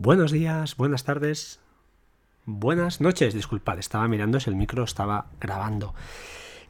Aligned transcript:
Buenos 0.00 0.30
días, 0.30 0.76
buenas 0.76 1.02
tardes, 1.02 1.58
buenas 2.44 3.00
noches. 3.00 3.34
Disculpad, 3.34 3.80
estaba 3.80 4.06
mirando 4.06 4.38
si 4.38 4.48
el 4.48 4.54
micro 4.54 4.84
estaba 4.84 5.26
grabando. 5.40 5.92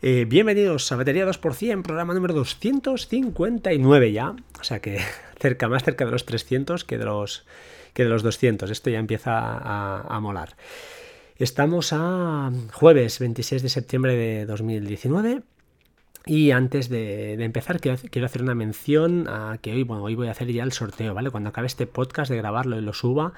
Eh, 0.01 0.25
bienvenidos 0.27 0.91
a 0.91 0.97
Batería 0.97 1.27
2%, 1.27 1.83
programa 1.83 2.15
número 2.15 2.33
259 2.33 4.13
ya. 4.13 4.35
O 4.59 4.65
sea 4.65 4.81
que 4.81 5.01
cerca, 5.39 5.69
más 5.69 5.85
cerca 5.85 6.07
de 6.07 6.11
los 6.11 6.25
300 6.25 6.85
que 6.85 6.97
de 6.97 7.05
los, 7.05 7.45
que 7.93 8.05
de 8.05 8.09
los 8.09 8.23
200. 8.23 8.71
Esto 8.71 8.89
ya 8.89 8.99
empieza 8.99 9.39
a, 9.39 10.07
a 10.09 10.21
molar. 10.21 10.57
Estamos 11.37 11.93
a 11.93 12.51
jueves 12.73 13.19
26 13.19 13.63
de 13.63 13.69
septiembre 13.69 14.17
de 14.17 14.47
2019 14.47 15.43
y 16.29 16.51
antes 16.51 16.91
de, 16.91 17.43
empezar, 17.43 17.81
quiero, 17.81 18.27
hacer 18.27 18.43
una 18.43 18.55
mención 18.55 19.27
a 19.29 19.57
que 19.63 19.73
hoy, 19.73 19.83
bueno, 19.83 20.05
hoy 20.05 20.15
voy 20.15 20.29
a 20.29 20.33
hacer 20.33 20.53
ya 20.53 20.63
el 20.63 20.73
sorteo, 20.73 21.15
¿vale? 21.15 21.31
Cuando 21.31 21.49
acabe 21.49 21.67
este 21.67 21.87
podcast 21.87 22.31
de 22.31 22.37
grabarlo 22.37 22.77
y 22.79 22.83
lo 22.83 22.93
suba, 22.93 23.33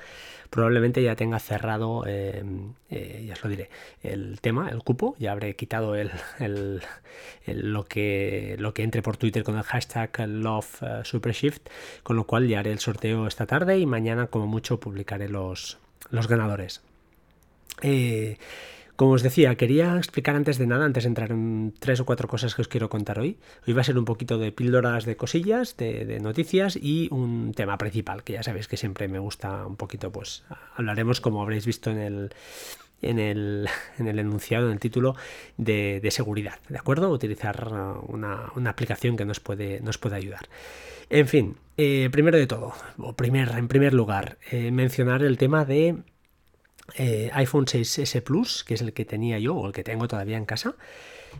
probablemente 0.50 1.00
ya 1.00 1.14
tenga 1.14 1.38
cerrado, 1.38 2.02
eh, 2.08 2.42
eh, 2.90 3.24
ya 3.28 3.34
os 3.34 3.44
lo 3.44 3.50
diré, 3.50 3.70
el 4.02 4.40
tema, 4.40 4.70
el 4.70 4.82
cupo, 4.82 5.14
ya 5.20 5.30
habré 5.30 5.54
quitado 5.54 5.94
el, 5.94 6.10
lo, 7.46 7.84
que, 7.84 8.56
lo 8.58 8.74
que 8.74 8.82
entre 8.82 9.02
por 9.02 9.16
Twitter 9.16 9.44
con 9.44 9.56
el 9.56 9.62
hashtag 9.62 10.10
Love 10.26 10.82
eh, 10.82 11.00
Supershift, 11.04 11.68
con 12.02 12.16
lo 12.16 12.24
cual 12.24 12.48
ya 12.48 12.58
haré 12.58 12.72
el 12.72 12.80
sorteo 12.80 13.28
esta 13.28 13.46
tarde 13.46 13.78
y 13.78 13.86
mañana 13.86 14.26
como 14.26 14.48
mucho 14.48 14.80
publicaré 14.80 15.28
los, 15.28 15.78
los 16.10 16.26
ganadores. 16.26 16.82
Eh, 17.82 18.36
como 19.00 19.12
os 19.12 19.22
decía, 19.22 19.54
quería 19.54 19.96
explicar 19.96 20.36
antes 20.36 20.58
de 20.58 20.66
nada, 20.66 20.84
antes 20.84 21.04
de 21.04 21.08
entrar 21.08 21.32
en 21.32 21.72
tres 21.78 22.00
o 22.00 22.04
cuatro 22.04 22.28
cosas 22.28 22.54
que 22.54 22.60
os 22.60 22.68
quiero 22.68 22.90
contar 22.90 23.18
hoy. 23.18 23.38
Hoy 23.66 23.72
va 23.72 23.80
a 23.80 23.84
ser 23.84 23.96
un 23.96 24.04
poquito 24.04 24.36
de 24.36 24.52
píldoras 24.52 25.06
de 25.06 25.16
cosillas, 25.16 25.74
de, 25.78 26.20
noticias 26.20 26.76
y 26.76 27.08
un 27.10 27.54
tema 27.56 27.78
principal, 27.78 28.24
que 28.24 28.34
ya 28.34 28.42
sabéis 28.42 28.68
que 28.68 28.76
siempre 28.76 29.08
me 29.08 29.18
gusta 29.18 29.64
un 29.64 29.76
poquito, 29.76 30.12
pues 30.12 30.44
hablaremos, 30.76 31.22
como 31.22 31.40
habréis 31.40 31.64
visto 31.64 31.90
en 31.90 31.96
el, 31.96 32.34
en 33.00 33.18
el, 33.18 33.68
en 33.98 34.06
el 34.06 34.18
enunciado, 34.18 34.66
en 34.66 34.72
el 34.72 34.80
título, 34.80 35.16
de, 35.56 36.06
seguridad, 36.10 36.58
¿de 36.68 36.76
acuerdo? 36.76 37.08
Utilizar 37.08 37.72
una, 38.06 38.52
aplicación 38.66 39.16
que 39.16 39.24
nos 39.24 39.40
puede, 39.40 39.80
nos 39.80 39.96
puede 39.96 40.16
ayudar. 40.16 40.46
En 41.08 41.26
fin, 41.26 41.56
eh, 41.78 42.10
primero 42.12 42.36
de 42.36 42.46
todo, 42.46 42.74
o 42.98 43.14
primer, 43.14 43.48
en 43.52 43.66
primer 43.66 43.94
lugar, 43.94 44.36
eh, 44.50 44.70
mencionar 44.70 45.22
el 45.22 45.38
tema 45.38 45.64
de 45.64 46.02
eh, 46.96 47.30
iPhone 47.34 47.66
6S 47.66 48.22
Plus, 48.22 48.64
que 48.64 48.74
es 48.74 48.82
el 48.82 48.92
que 48.92 49.04
tenía 49.04 49.38
yo 49.38 49.54
o 49.54 49.66
el 49.66 49.72
que 49.72 49.84
tengo 49.84 50.08
todavía 50.08 50.36
en 50.36 50.44
casa, 50.44 50.74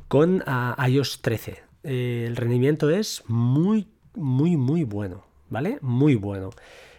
con 0.09 0.43
ah, 0.47 0.77
iOS 0.89 1.23
13. 1.23 1.63
Eh, 1.85 2.25
el 2.27 2.37
rendimiento 2.37 2.91
es 2.91 3.23
muy, 3.27 3.89
muy, 4.15 4.57
muy 4.57 4.85
bueno, 4.85 5.25
¿vale? 5.49 5.79
Muy 5.81 6.15
bueno. 6.15 6.51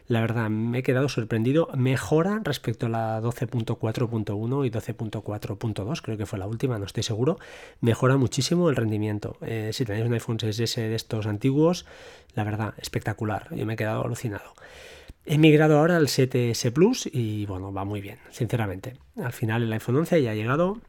La 0.07 0.19
verdad, 0.19 0.49
me 0.49 0.79
he 0.79 0.83
quedado 0.83 1.07
sorprendido. 1.07 1.69
Mejora 1.73 2.41
respecto 2.43 2.87
a 2.87 2.89
la 2.89 3.21
12.4.1 3.21 4.65
y 4.65 4.69
12.4.2, 4.69 6.01
creo 6.01 6.17
que 6.17 6.25
fue 6.25 6.37
la 6.37 6.47
última, 6.47 6.77
no 6.77 6.85
estoy 6.85 7.03
seguro. 7.03 7.39
Mejora 7.79 8.17
muchísimo 8.17 8.69
el 8.69 8.75
rendimiento. 8.75 9.37
Eh, 9.39 9.69
si 9.71 9.85
tenéis 9.85 10.05
un 10.05 10.13
iPhone 10.13 10.37
6S 10.37 10.75
de 10.75 10.95
estos 10.95 11.27
antiguos, 11.27 11.85
la 12.35 12.43
verdad, 12.43 12.73
espectacular. 12.77 13.47
Yo 13.55 13.65
me 13.65 13.75
he 13.75 13.77
quedado 13.77 14.03
alucinado. 14.03 14.53
He 15.25 15.37
migrado 15.37 15.77
ahora 15.77 15.97
al 15.97 16.07
7S 16.07 16.71
Plus 16.73 17.09
y 17.11 17.45
bueno, 17.45 17.71
va 17.71 17.85
muy 17.85 18.01
bien, 18.01 18.17
sinceramente. 18.31 18.95
Al 19.17 19.33
final 19.33 19.63
el 19.63 19.73
iPhone 19.73 19.97
11 19.97 20.21
ya 20.23 20.31
ha 20.31 20.35
llegado, 20.35 20.79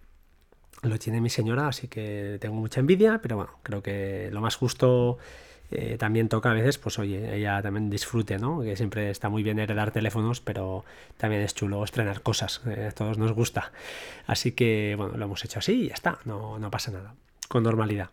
lo 0.83 0.99
tiene 0.99 1.21
mi 1.21 1.29
señora, 1.29 1.69
así 1.69 1.87
que 1.89 2.39
tengo 2.41 2.55
mucha 2.55 2.81
envidia, 2.81 3.21
pero 3.23 3.37
bueno, 3.37 3.53
creo 3.63 3.83
que 3.83 4.31
lo 4.33 4.41
más 4.41 4.57
justo 4.57 5.19
eh, 5.71 5.97
también 5.99 6.29
toca 6.29 6.51
a 6.51 6.55
veces, 6.55 6.79
pues 6.79 6.99
oye, 6.99 7.37
ella 7.37 7.61
también 7.63 7.91
disfrute, 7.91 8.39
¿no? 8.39 8.63
Que 8.63 8.75
siempre 8.77 9.11
está 9.11 9.29
muy 9.29 9.43
bien 9.43 9.59
heredar 9.59 9.91
teléfonos, 9.91 10.41
pero 10.41 10.85
también 11.19 11.43
es 11.43 11.55
chulo 11.55 11.85
estrenar 11.85 12.23
cosas, 12.23 12.63
eh, 12.67 12.87
a 12.91 12.93
todos 12.93 13.19
nos 13.19 13.33
gusta. 13.33 13.73
Así 14.27 14.53
que 14.53 14.95
bueno, 14.97 15.17
lo 15.17 15.25
hemos 15.27 15.45
hecho 15.45 15.59
así 15.59 15.85
y 15.85 15.89
ya 15.89 15.95
está, 15.95 16.19
no, 16.25 16.59
no 16.59 16.71
pasa 16.71 16.91
nada, 16.91 17.15
con 17.49 17.63
normalidad. 17.63 18.11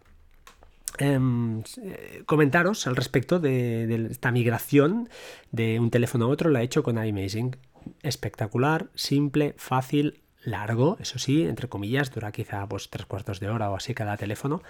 Em, 1.00 1.62
eh, 1.82 2.24
comentaros 2.26 2.86
al 2.86 2.98
respecto 2.98 3.40
de, 3.40 4.08
esta 4.12 4.32
migración 4.32 5.08
de 5.52 5.80
un 5.80 5.92
teléfono 5.92 6.26
a 6.26 6.28
otro, 6.28 6.50
la 6.50 6.62
he 6.62 6.66
hecho 6.66 6.84
con 6.84 7.04
iMazing. 7.04 7.56
Espectacular, 8.04 8.88
simple, 8.96 9.56
fácil, 9.58 10.20
largo, 10.44 10.98
eso 11.00 11.18
sí, 11.18 11.44
entre 11.44 11.70
comillas, 11.70 12.14
dura 12.14 12.34
quizá 12.34 12.68
pues 12.68 12.90
tres 12.90 13.06
cuartos 13.06 13.40
de 13.40 13.50
hora 13.50 13.72
o 13.72 13.76
así 13.78 13.94
cada 13.94 14.18
teléfono. 14.18 14.62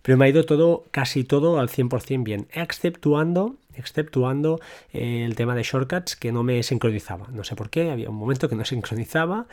Pero 0.00 0.16
me 0.16 0.24
ha 0.24 0.28
ido 0.28 0.44
todo, 0.44 0.84
casi 0.92 1.24
todo 1.24 1.58
al 1.58 1.68
100% 1.68 2.22
bien, 2.22 2.48
exceptuando, 2.52 3.56
exceptuando 3.74 4.60
eh, 4.92 5.24
el 5.26 5.34
tema 5.34 5.54
de 5.54 5.62
shortcuts 5.62 6.16
que 6.16 6.32
no 6.32 6.42
me 6.42 6.62
sincronizaba. 6.62 7.28
No 7.32 7.44
sé 7.44 7.54
por 7.54 7.68
qué, 7.68 7.90
había 7.90 8.08
un 8.08 8.16
momento 8.16 8.48
que 8.48 8.54
no 8.54 8.64
sincronizaba 8.64 9.46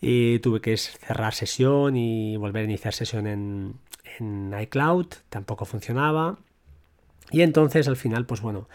y 0.00 0.38
tuve 0.38 0.62
que 0.62 0.76
cerrar 0.78 1.34
sesión 1.34 1.96
y 1.96 2.38
volver 2.38 2.62
a 2.62 2.64
iniciar 2.64 2.94
sesión 2.94 3.26
en, 3.26 3.74
en 4.18 4.54
iCloud, 4.60 5.06
tampoco 5.28 5.64
funcionaba. 5.64 6.38
Y 7.30 7.42
entonces 7.42 7.88
al 7.88 7.96
final, 7.96 8.24
pues 8.24 8.40
bueno, 8.40 8.68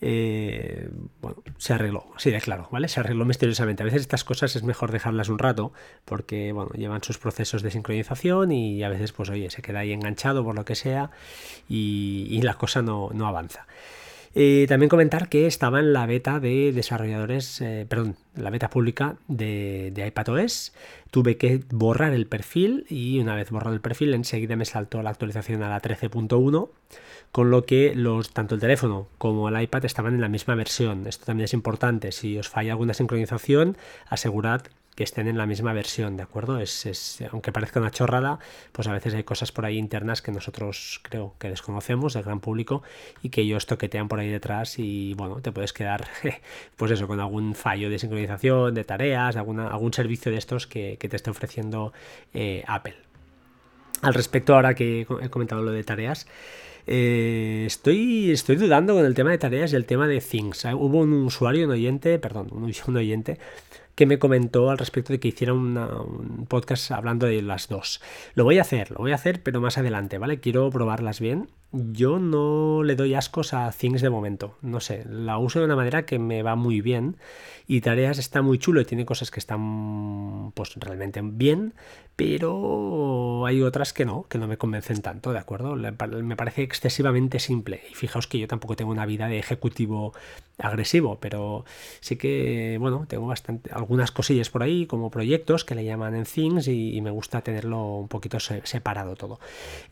eh, 0.00 0.90
bueno, 1.20 1.42
se 1.58 1.74
arregló, 1.74 2.06
así 2.16 2.30
de 2.30 2.40
claro, 2.40 2.68
¿vale? 2.72 2.88
Se 2.88 2.98
arregló 2.98 3.24
misteriosamente. 3.24 3.82
A 3.82 3.86
veces 3.86 4.00
estas 4.00 4.24
cosas 4.24 4.56
es 4.56 4.64
mejor 4.64 4.90
dejarlas 4.90 5.28
un 5.28 5.38
rato 5.38 5.72
porque, 6.04 6.52
bueno, 6.52 6.70
llevan 6.72 7.04
sus 7.04 7.18
procesos 7.18 7.62
de 7.62 7.70
sincronización 7.70 8.50
y 8.50 8.82
a 8.82 8.88
veces, 8.88 9.12
pues 9.12 9.30
oye, 9.30 9.48
se 9.50 9.62
queda 9.62 9.80
ahí 9.80 9.92
enganchado 9.92 10.42
por 10.42 10.56
lo 10.56 10.64
que 10.64 10.74
sea 10.74 11.10
y, 11.68 12.40
la 12.42 12.54
cosa 12.54 12.82
no, 12.82 13.10
no 13.12 13.28
avanza. 13.28 13.66
Eh, 14.34 14.66
también 14.68 14.88
comentar 14.88 15.28
que 15.28 15.46
estaba 15.46 15.80
en 15.80 15.92
la 15.92 16.06
beta 16.06 16.38
de 16.38 16.72
desarrolladores, 16.72 17.60
eh, 17.60 17.84
perdón, 17.88 18.16
la 18.36 18.50
beta 18.50 18.70
pública 18.70 19.16
de, 19.26 19.90
de 19.92 20.06
iPadOS. 20.06 20.72
Tuve 21.10 21.36
que 21.36 21.62
borrar 21.70 22.12
el 22.12 22.26
perfil 22.26 22.86
y 22.88 23.18
una 23.18 23.34
vez 23.34 23.50
borrado 23.50 23.74
el 23.74 23.80
perfil 23.80 24.14
enseguida 24.14 24.54
me 24.54 24.64
saltó 24.64 25.02
la 25.02 25.10
actualización 25.10 25.64
a 25.64 25.68
la 25.68 25.82
13.1 25.82 26.70
con 27.32 27.50
lo 27.50 27.64
que 27.64 27.94
los, 27.94 28.30
tanto 28.30 28.54
el 28.54 28.60
teléfono 28.60 29.08
como 29.18 29.48
el 29.48 29.60
iPad 29.60 29.84
estaban 29.84 30.14
en 30.14 30.20
la 30.20 30.28
misma 30.28 30.54
versión. 30.54 31.06
Esto 31.06 31.26
también 31.26 31.44
es 31.44 31.52
importante. 31.52 32.12
Si 32.12 32.38
os 32.38 32.48
falla 32.48 32.72
alguna 32.72 32.94
sincronización, 32.94 33.76
asegurad 34.08 34.62
que 34.94 35.04
estén 35.04 35.28
en 35.28 35.38
la 35.38 35.46
misma 35.46 35.72
versión, 35.72 36.16
¿de 36.16 36.22
acuerdo? 36.22 36.58
Es, 36.58 37.22
aunque 37.30 37.52
parezca 37.52 37.80
una 37.80 37.90
chorrada, 37.90 38.38
pues 38.72 38.88
a 38.88 38.92
veces 38.92 39.14
hay 39.14 39.24
cosas 39.24 39.52
por 39.52 39.64
ahí 39.64 39.78
internas 39.78 40.20
que 40.20 40.32
nosotros 40.32 41.00
creo 41.02 41.34
que 41.38 41.48
desconocemos 41.48 42.14
del 42.14 42.24
gran 42.24 42.40
público 42.40 42.82
y 43.22 43.30
que 43.30 43.42
ellos 43.42 43.66
toquetean 43.66 44.08
por 44.08 44.18
ahí 44.20 44.28
detrás 44.28 44.78
y 44.78 45.14
bueno, 45.14 45.40
te 45.40 45.52
puedes 45.52 45.72
quedar 45.72 46.08
pues 46.76 46.90
eso, 46.90 47.06
con 47.06 47.20
algún 47.20 47.54
fallo 47.54 47.88
de 47.88 47.98
sincronización, 47.98 48.74
de 48.74 48.84
tareas, 48.84 49.36
alguna, 49.36 49.68
algún 49.68 49.92
servicio 49.92 50.32
de 50.32 50.38
estos 50.38 50.66
que, 50.66 50.98
te 51.00 51.16
esté 51.16 51.30
ofreciendo 51.30 51.92
eh, 52.34 52.62
Apple. 52.66 52.96
Al 54.02 54.14
respecto, 54.14 54.54
ahora 54.54 54.74
que 54.74 55.06
he 55.22 55.28
comentado 55.28 55.62
lo 55.62 55.72
de 55.72 55.84
tareas, 55.84 56.26
eh, 56.86 57.64
estoy, 57.66 58.30
estoy 58.30 58.56
dudando 58.56 58.94
con 58.94 59.04
el 59.04 59.14
tema 59.14 59.30
de 59.30 59.38
tareas 59.38 59.72
y 59.72 59.76
el 59.76 59.84
tema 59.84 60.08
de 60.08 60.20
Things. 60.20 60.64
Hubo 60.64 60.98
un 60.98 61.12
usuario, 61.12 61.66
un 61.66 61.72
oyente, 61.72 62.18
perdón, 62.18 62.48
un 62.52 62.64
oyente 62.96 63.38
que 64.00 64.06
me 64.06 64.18
comentó 64.18 64.70
al 64.70 64.78
respecto 64.78 65.12
de 65.12 65.20
que 65.20 65.28
hiciera 65.28 65.52
un 65.52 66.46
podcast 66.48 66.90
hablando 66.90 67.26
de 67.26 67.42
las 67.42 67.68
dos. 67.68 68.00
Lo 68.32 68.44
voy 68.44 68.56
a 68.56 68.62
hacer, 68.62 68.92
lo 68.92 68.96
voy 68.96 69.12
a 69.12 69.16
hacer, 69.16 69.42
pero 69.42 69.60
más 69.60 69.76
adelante, 69.76 70.16
¿vale? 70.16 70.40
Quiero 70.40 70.70
probarlas 70.70 71.20
bien. 71.20 71.50
Yo 71.72 72.18
no 72.18 72.82
le 72.82 72.96
doy 72.96 73.14
ascos 73.14 73.54
a 73.54 73.70
Things 73.70 74.02
de 74.02 74.10
momento, 74.10 74.56
no 74.60 74.80
sé, 74.80 75.04
la 75.08 75.38
uso 75.38 75.60
de 75.60 75.66
una 75.66 75.76
manera 75.76 76.04
que 76.04 76.18
me 76.18 76.42
va 76.42 76.56
muy 76.56 76.80
bien 76.80 77.16
y 77.68 77.80
Tareas 77.80 78.18
está 78.18 78.42
muy 78.42 78.58
chulo 78.58 78.80
y 78.80 78.84
tiene 78.84 79.06
cosas 79.06 79.30
que 79.30 79.38
están 79.38 80.50
pues 80.56 80.74
realmente 80.74 81.20
bien, 81.22 81.74
pero 82.16 83.46
hay 83.46 83.62
otras 83.62 83.92
que 83.92 84.04
no, 84.04 84.26
que 84.28 84.36
no 84.36 84.48
me 84.48 84.58
convencen 84.58 85.00
tanto, 85.00 85.32
¿de 85.32 85.38
acuerdo? 85.38 85.76
Me 85.76 86.36
parece 86.36 86.62
excesivamente 86.62 87.38
simple 87.38 87.82
y 87.90 87.94
fijaos 87.94 88.26
que 88.26 88.38
yo 88.38 88.48
tampoco 88.48 88.76
tengo 88.76 88.90
una 88.90 89.06
vida 89.06 89.28
de 89.28 89.38
ejecutivo 89.38 90.12
agresivo, 90.58 91.18
pero 91.18 91.64
sí 92.00 92.16
que, 92.16 92.76
bueno, 92.78 93.06
tengo 93.08 93.26
bastante, 93.26 93.70
algunas 93.72 94.10
cosillas 94.10 94.50
por 94.50 94.62
ahí 94.62 94.86
como 94.86 95.10
proyectos 95.10 95.64
que 95.64 95.74
le 95.74 95.84
llaman 95.84 96.14
en 96.14 96.24
Things 96.24 96.68
y, 96.68 97.00
me 97.00 97.10
gusta 97.10 97.40
tenerlo 97.40 97.96
un 97.96 98.08
poquito 98.08 98.38
separado 98.40 99.16
todo. 99.16 99.40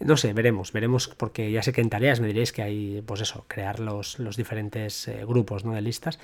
No 0.00 0.18
sé, 0.18 0.34
veremos, 0.34 0.72
veremos 0.72 1.08
porque 1.08 1.50
ya 1.50 1.62
sé 1.68 1.72
que 1.74 1.82
en 1.82 1.90
tareas 1.90 2.20
me 2.20 2.28
diréis 2.28 2.52
que 2.52 2.62
hay, 2.62 3.02
pues 3.04 3.20
eso, 3.20 3.44
crear 3.46 3.78
los, 3.78 4.18
los 4.18 4.36
diferentes 4.36 5.06
eh, 5.08 5.24
grupos 5.26 5.64
¿no? 5.64 5.74
de 5.74 5.82
listas. 5.82 6.18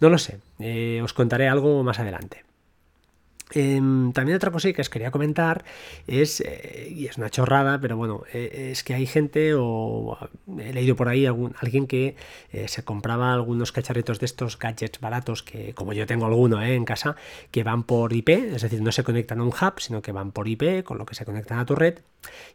No 0.00 0.10
lo 0.10 0.18
sé, 0.18 0.40
eh, 0.58 1.00
os 1.02 1.12
contaré 1.12 1.48
algo 1.48 1.84
más 1.84 2.00
adelante. 2.00 2.47
Em, 3.54 4.12
también 4.12 4.36
otra 4.36 4.50
cosa 4.50 4.72
que 4.72 4.82
os 4.82 4.90
quería 4.90 5.10
comentar 5.10 5.64
es, 6.06 6.40
eh, 6.40 6.92
y 6.94 7.06
es 7.06 7.16
una 7.16 7.30
chorrada, 7.30 7.80
pero 7.80 7.96
bueno, 7.96 8.24
eh, 8.32 8.70
es 8.72 8.84
que 8.84 8.94
hay 8.94 9.06
gente, 9.06 9.54
o 9.54 10.18
he 10.58 10.72
leído 10.72 10.96
por 10.96 11.08
ahí 11.08 11.26
alguien 11.26 11.86
que 11.86 12.16
eh, 12.52 12.68
se 12.68 12.82
compraba 12.84 13.32
algunos 13.32 13.72
cacharritos 13.72 14.20
de 14.20 14.26
estos 14.26 14.58
gadgets 14.58 15.00
baratos, 15.00 15.42
que 15.42 15.72
como 15.74 15.92
yo 15.94 16.06
tengo 16.06 16.26
alguno 16.26 16.62
en 16.62 16.84
casa, 16.84 17.16
que 17.50 17.62
van 17.62 17.84
por 17.84 18.12
IP, 18.12 18.28
es 18.28 18.62
decir, 18.62 18.82
no 18.82 18.92
se 18.92 19.02
conectan 19.02 19.40
a 19.40 19.44
un 19.44 19.48
hub, 19.48 19.80
sino 19.80 20.02
que 20.02 20.12
van 20.12 20.32
por 20.32 20.46
IP, 20.46 20.84
con 20.84 20.98
lo 20.98 21.06
que 21.06 21.14
se 21.14 21.24
conectan 21.24 21.58
a 21.58 21.64
tu 21.66 21.74
red, 21.74 22.00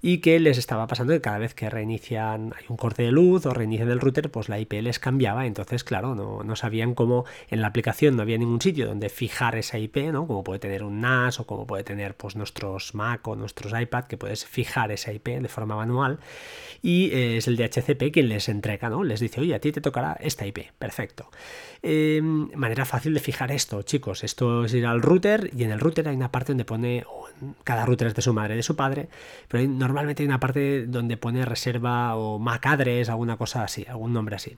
y 0.01 0.19
que 0.19 0.39
les 0.39 0.57
estaba 0.57 0.87
pasando 0.87 1.13
que 1.13 1.21
cada 1.21 1.39
vez 1.39 1.53
que 1.53 1.69
reinician, 1.69 2.53
hay 2.57 2.65
un 2.69 2.77
corte 2.77 3.03
de 3.03 3.11
luz 3.11 3.45
o 3.45 3.53
reinician 3.53 3.89
el 3.89 3.99
router, 3.99 4.29
pues 4.29 4.49
la 4.49 4.59
IP 4.59 4.73
les 4.73 4.99
cambiaba, 4.99 5.45
entonces 5.45 5.83
claro, 5.83 6.13
no, 6.15 6.43
no 6.43 6.55
sabían 6.55 6.93
cómo 6.93 7.25
en 7.49 7.61
la 7.61 7.67
aplicación 7.67 8.15
no 8.15 8.21
había 8.21 8.37
ningún 8.37 8.61
sitio 8.61 8.87
donde 8.87 9.09
fijar 9.09 9.55
esa 9.55 9.79
IP, 9.79 9.97
¿no? 10.11 10.27
Como 10.27 10.43
puede 10.43 10.59
tener 10.59 10.82
un 10.83 11.01
NAS 11.01 11.39
o 11.39 11.45
como 11.45 11.65
puede 11.65 11.83
tener 11.83 12.15
pues, 12.15 12.35
nuestros 12.35 12.95
Mac 12.95 13.27
o 13.27 13.35
nuestros 13.35 13.79
iPad, 13.79 14.05
que 14.05 14.17
puedes 14.17 14.45
fijar 14.45 14.91
esa 14.91 15.11
IP 15.11 15.27
de 15.27 15.47
forma 15.47 15.75
manual 15.75 16.19
y 16.81 17.11
eh, 17.11 17.37
es 17.37 17.47
el 17.47 17.55
DHCP 17.55 18.11
quien 18.11 18.29
les 18.29 18.49
entrega, 18.49 18.89
¿no? 18.89 19.03
Les 19.03 19.19
dice, 19.19 19.41
oye, 19.41 19.55
a 19.55 19.59
ti 19.59 19.71
te 19.71 19.81
tocará 19.81 20.17
esta 20.19 20.45
IP, 20.45 20.71
perfecto. 20.77 21.29
Em, 21.81 22.49
manera 22.55 22.85
fácil 22.85 23.13
de 23.13 23.19
fijar 23.19 23.51
esto, 23.51 23.81
chicos, 23.81 24.23
esto 24.23 24.65
es 24.65 24.73
ir 24.73 24.85
al 24.85 25.01
router 25.01 25.49
y 25.55 25.63
en 25.63 25.71
el 25.71 25.79
router 25.79 26.07
hay 26.07 26.15
una 26.15 26.31
parte 26.31 26.51
donde 26.51 26.65
pone, 26.65 27.05
cada 27.63 27.85
router 27.85 28.07
es 28.07 28.15
de 28.15 28.21
su 28.21 28.33
madre, 28.33 28.55
de 28.55 28.63
su 28.63 28.75
padre, 28.75 29.09
pero 29.47 29.67
normalmente 29.67 30.23
hay 30.23 30.27
una 30.27 30.39
parte 30.39 30.85
donde 30.85 31.17
pone 31.17 31.45
reserva 31.45 32.15
o 32.15 32.39
MAC 32.39 32.65
address, 32.67 33.09
alguna 33.09 33.37
cosa 33.37 33.63
así, 33.63 33.85
algún 33.87 34.13
nombre 34.13 34.35
así. 34.35 34.57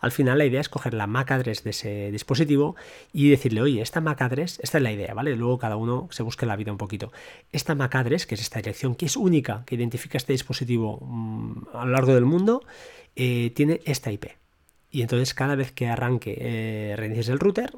Al 0.00 0.12
final 0.12 0.38
la 0.38 0.44
idea 0.44 0.60
es 0.60 0.68
coger 0.68 0.94
la 0.94 1.06
MAC 1.06 1.30
address 1.30 1.64
de 1.64 1.70
ese 1.70 2.10
dispositivo 2.10 2.76
y 3.12 3.30
decirle, 3.30 3.62
oye, 3.62 3.82
esta 3.82 4.00
MAC 4.00 4.22
address, 4.22 4.60
esta 4.62 4.78
es 4.78 4.82
la 4.82 4.92
idea, 4.92 5.14
¿vale? 5.14 5.36
Luego 5.36 5.58
cada 5.66 5.76
uno 5.76 6.06
se 6.12 6.22
busque 6.22 6.46
la 6.46 6.54
vida 6.54 6.70
un 6.70 6.78
poquito. 6.78 7.10
Esta 7.50 7.74
MAC 7.74 7.96
address, 7.96 8.24
que 8.24 8.36
es 8.36 8.40
esta 8.40 8.60
dirección, 8.60 8.94
que 8.94 9.06
es 9.06 9.16
única, 9.16 9.64
que 9.66 9.74
identifica 9.74 10.16
este 10.16 10.32
dispositivo 10.32 11.00
mm, 11.00 11.76
a 11.76 11.84
lo 11.84 11.90
largo 11.90 12.14
del 12.14 12.24
mundo, 12.24 12.62
eh, 13.16 13.50
tiene 13.56 13.80
esta 13.84 14.12
IP. 14.12 14.26
Y 14.92 15.02
entonces 15.02 15.34
cada 15.34 15.56
vez 15.56 15.72
que 15.72 15.88
arranque, 15.88 16.36
eh, 16.38 16.94
el 16.96 17.38
router, 17.40 17.74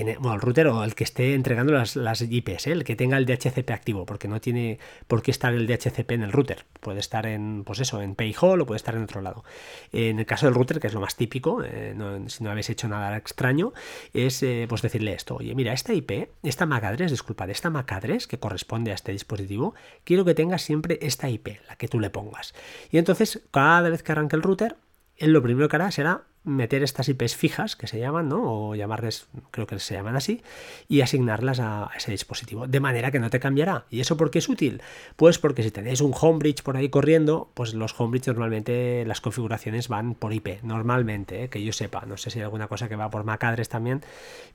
bueno, 0.00 0.34
el 0.34 0.40
router 0.40 0.66
o 0.68 0.84
el 0.84 0.94
que 0.94 1.04
esté 1.04 1.34
entregando 1.34 1.72
las, 1.72 2.22
IPs, 2.22 2.66
¿eh? 2.66 2.72
el 2.72 2.84
que 2.84 2.96
tenga 2.96 3.18
el 3.18 3.26
DHCP 3.26 3.70
activo, 3.70 4.06
porque 4.06 4.28
no 4.28 4.40
tiene 4.40 4.78
por 5.06 5.22
qué 5.22 5.30
estar 5.30 5.52
el 5.52 5.66
DHCP 5.66 6.12
en 6.12 6.22
el 6.22 6.32
router. 6.32 6.64
Puede 6.80 7.00
estar 7.00 7.26
en, 7.26 7.64
pues 7.64 7.80
eso, 7.80 8.00
en 8.00 8.14
Payhall 8.14 8.60
o 8.60 8.66
puede 8.66 8.76
estar 8.76 8.94
en 8.94 9.02
otro 9.02 9.20
lado. 9.20 9.44
En 9.92 10.18
el 10.18 10.26
caso 10.26 10.46
del 10.46 10.54
router, 10.54 10.80
que 10.80 10.86
es 10.86 10.94
lo 10.94 11.00
más 11.00 11.16
típico, 11.16 11.62
eh, 11.62 11.94
si 12.28 12.42
no 12.42 12.50
habéis 12.50 12.70
hecho 12.70 12.88
nada 12.88 13.16
extraño, 13.16 13.72
es 14.14 14.42
eh, 14.42 14.66
pues 14.68 14.82
decirle 14.82 15.12
esto, 15.12 15.36
oye, 15.36 15.54
mira, 15.54 15.72
esta 15.72 15.92
IP, 15.92 16.30
esta 16.42 16.66
MAC 16.66 16.84
address, 16.84 17.10
disculpad, 17.10 17.50
esta 17.50 17.70
MAC 17.70 17.92
address 17.92 18.26
que 18.26 18.38
corresponde 18.38 18.92
a 18.92 18.94
este 18.94 19.12
dispositivo, 19.12 19.74
quiero 20.04 20.24
que 20.24 20.34
tenga 20.34 20.58
siempre 20.58 20.98
esta 21.02 21.28
IP, 21.28 21.60
la 21.68 21.76
que 21.76 21.88
tú 21.88 22.00
le 22.00 22.10
pongas. 22.10 22.54
Y 22.90 22.98
entonces, 22.98 23.42
cada 23.50 23.88
vez 23.88 24.02
que 24.02 24.12
arranque 24.12 24.36
el 24.36 24.42
router, 24.42 24.76
él 25.16 25.32
lo 25.32 25.42
primero 25.42 25.68
que 25.68 25.76
hará 25.76 25.90
será 25.90 26.22
meter 26.44 26.82
estas 26.82 27.08
IPs 27.08 27.36
fijas, 27.36 27.76
que 27.76 27.86
se 27.86 27.98
llaman, 27.98 28.28
¿no? 28.28 28.42
O 28.42 28.74
llamarles, 28.74 29.28
creo 29.50 29.66
que 29.66 29.78
se 29.78 29.94
llaman 29.94 30.16
así, 30.16 30.42
y 30.88 31.00
asignarlas 31.00 31.60
a 31.60 31.90
ese 31.96 32.10
dispositivo, 32.10 32.66
de 32.66 32.80
manera 32.80 33.10
que 33.10 33.20
no 33.20 33.30
te 33.30 33.40
cambiará. 33.40 33.84
¿Y 33.90 34.00
eso 34.00 34.16
por 34.16 34.30
qué 34.30 34.38
es 34.40 34.48
útil? 34.48 34.82
Pues 35.16 35.38
porque 35.38 35.62
si 35.62 35.70
tenéis 35.70 36.00
un 36.00 36.12
homebridge 36.18 36.62
por 36.62 36.76
ahí 36.76 36.88
corriendo, 36.88 37.50
pues 37.54 37.74
los 37.74 37.98
homebridge 37.98 38.26
normalmente 38.28 39.04
las 39.06 39.20
configuraciones 39.20 39.88
van 39.88 40.14
por 40.14 40.32
IP, 40.32 40.62
normalmente, 40.62 41.44
¿eh? 41.44 41.48
que 41.48 41.62
yo 41.62 41.72
sepa, 41.72 42.04
no 42.06 42.16
sé 42.16 42.30
si 42.30 42.40
hay 42.40 42.44
alguna 42.44 42.68
cosa 42.68 42.88
que 42.88 42.96
va 42.96 43.10
por 43.10 43.24
MAC 43.24 43.44
address 43.44 43.68
también, 43.68 44.02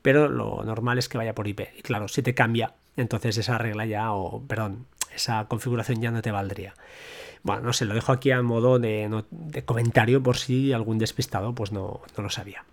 pero 0.01 0.27
lo 0.27 0.63
normal 0.63 0.97
es 0.97 1.07
que 1.07 1.17
vaya 1.17 1.35
por 1.35 1.47
IP. 1.47 1.61
Y 1.77 1.81
claro, 1.81 2.07
si 2.07 2.21
te 2.21 2.33
cambia, 2.33 2.73
entonces 2.97 3.37
esa 3.37 3.57
regla 3.57 3.85
ya, 3.85 4.11
o 4.11 4.41
perdón, 4.45 4.85
esa 5.17 5.45
configuración 5.45 6.01
ya 6.01 6.11
no 6.11 6.21
te 6.21 6.31
valdría. 6.31 6.73
Bueno, 7.43 7.61
no 7.61 7.73
sé, 7.73 7.85
lo 7.85 7.93
dejo 7.93 8.11
aquí 8.11 8.31
a 8.31 8.41
modo 8.41 8.79
de, 8.79 9.23
comentario 9.65 10.23
por 10.23 10.37
si 10.37 10.73
algún 10.73 10.97
despistado 10.97 11.53
pues 11.53 11.71
no, 11.71 12.01
lo 12.17 12.29
sabía. 12.29 12.63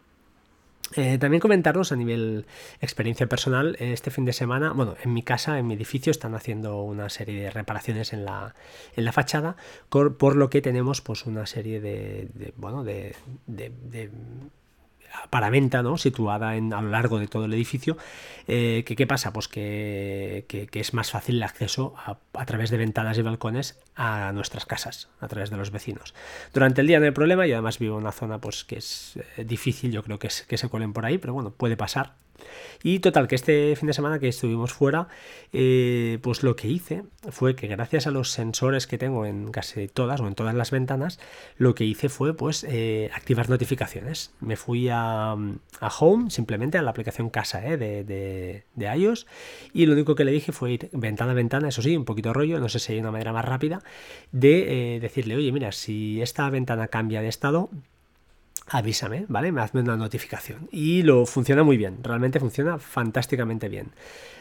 Eh, 0.97 1.19
también 1.19 1.41
comentaros 1.41 1.91
a 1.93 1.97
nivel 1.97 2.47
experiencia 2.81 3.27
personal, 3.27 3.77
este 3.81 4.11
fin 4.11 4.25
de 4.25 4.33
semana, 4.33 4.73
bueno, 4.73 4.95
en 5.03 5.13
mi 5.13 5.23
casa, 5.23 5.59
en 5.59 5.67
mi 5.67 5.75
edificio, 5.75 6.11
están 6.11 6.35
haciendo 6.35 6.83
una 6.83 7.09
serie 7.09 7.43
de 7.43 7.51
reparaciones 7.51 8.13
en 8.13 8.25
la, 8.25 8.55
en 8.95 9.05
la 9.05 9.13
fachada, 9.13 9.57
por, 9.89 10.37
lo 10.37 10.51
que 10.51 10.63
tenemos 10.63 11.01
pues 11.01 11.27
una 11.27 11.47
serie 11.47 11.81
de, 11.81 12.53
bueno, 12.57 12.85
de 12.85 13.15
paramenta 15.31 15.83
¿no? 15.83 15.97
situada 15.97 16.57
en, 16.57 16.73
a 16.73 16.83
lo 16.83 16.91
largo 16.91 17.19
de 17.19 17.27
todo 17.27 17.45
el 17.45 17.55
edificio. 17.55 17.97
Eh, 18.47 18.85
que, 18.87 18.97
¿Qué 18.97 19.07
pasa? 19.07 19.33
Pues 19.33 19.49
que, 19.49 20.45
es 20.73 20.95
más 20.95 21.11
fácil 21.11 21.37
el 21.37 21.43
acceso 21.43 21.95
a, 21.97 22.45
través 22.47 22.71
de 22.71 22.77
ventanas 22.77 23.19
y 23.19 23.23
balcones 23.23 23.79
a 23.97 24.33
nuestras 24.33 24.67
casas, 24.67 25.09
a 25.21 25.29
través 25.29 25.51
de 25.51 25.57
los 25.57 25.71
vecinos. 25.71 26.15
Durante 26.53 26.81
el 26.81 26.87
día 26.87 27.01
no 27.01 27.07
hay 27.07 27.13
problema, 27.13 27.47
y 27.47 27.53
además 27.53 27.79
vivo 27.79 27.97
en 27.97 28.03
una 28.03 28.13
zona 28.13 28.39
pues, 28.39 28.65
que 28.65 28.77
es 28.77 29.19
eh, 29.37 29.45
difícil, 29.45 29.93
yo 29.93 30.03
creo 30.03 30.19
que, 30.19 30.27
es, 30.27 30.43
que 30.43 30.59
se 30.59 30.69
cuelen 30.69 30.93
por 30.93 31.07
ahí, 31.07 31.19
pero 31.19 31.33
bueno, 31.33 31.51
puede 31.51 31.77
pasar 31.77 32.24
y 32.83 32.99
total, 32.99 33.29
que 33.29 33.35
este 33.35 33.75
fin 33.77 33.87
de 33.87 33.95
semana 33.95 34.19
que 34.19 34.29
estuvimos 34.29 34.75
fuera, 34.75 35.09
eh, 35.55 36.19
pues 36.21 36.43
lo 36.43 36.55
que 36.55 36.69
hice 36.69 37.05
fue 37.31 37.57
que 37.57 37.67
gracias 37.67 38.07
a 38.07 38.11
los 38.11 38.31
sensores 38.31 38.87
que 38.87 38.99
tengo 38.99 39.25
en 39.25 39.51
casi 39.53 39.89
todas 39.89 40.21
o 40.21 40.27
en 40.27 40.35
todas 40.35 40.55
las 40.55 40.71
ventanas, 40.71 41.19
lo 41.57 41.75
que 41.75 41.85
hice 41.85 42.11
fue 42.11 42.37
pues 42.37 42.63
eh, 42.69 43.11
activar 43.15 43.49
notificaciones. 43.49 44.35
Me 44.41 44.57
fui 44.57 44.89
a, 44.91 45.35
Home, 45.99 46.31
simplemente 46.31 46.77
a 46.77 46.83
la 46.83 46.91
aplicación 46.91 47.31
casa 47.31 47.67
eh, 47.67 47.79
de, 47.79 48.05
de, 48.05 48.97
iOS, 48.97 49.27
y 49.73 49.87
lo 49.87 49.95
único 49.95 50.15
que 50.15 50.25
le 50.25 50.33
dije 50.33 50.53
fue 50.53 50.73
ir 50.73 50.91
ventana 50.93 51.33
a 51.33 51.35
ventana, 51.35 51.69
eso 51.69 51.81
sí, 51.81 51.97
un 51.97 52.05
poquito 52.05 52.35
rollo, 52.35 52.61
no 52.61 52.69
sé 52.69 52.79
si 52.81 52.93
hay 52.93 53.01
una 53.01 53.11
manera 53.11 53.33
más 53.33 53.47
rápida, 53.47 53.83
de 54.31 54.99
decirle, 55.01 55.37
oye, 55.37 55.53
mira, 55.53 55.73
si 55.73 56.21
esta 56.21 56.51
ventana 56.51 56.89
cambia 56.89 57.23
de 57.23 57.29
estado, 57.29 57.71
avísame, 58.69 59.27
¿vale? 59.29 59.53
Me 59.53 59.61
hazme 59.61 59.81
una 59.81 59.97
notificación. 59.97 60.69
Y 60.71 61.03
lo 61.03 61.27
funciona 61.27 61.63
muy 61.63 61.77
bien, 61.77 62.03
realmente 62.03 62.41
funciona 62.41 62.79
fantásticamente 62.79 63.69
bien. 63.69 63.93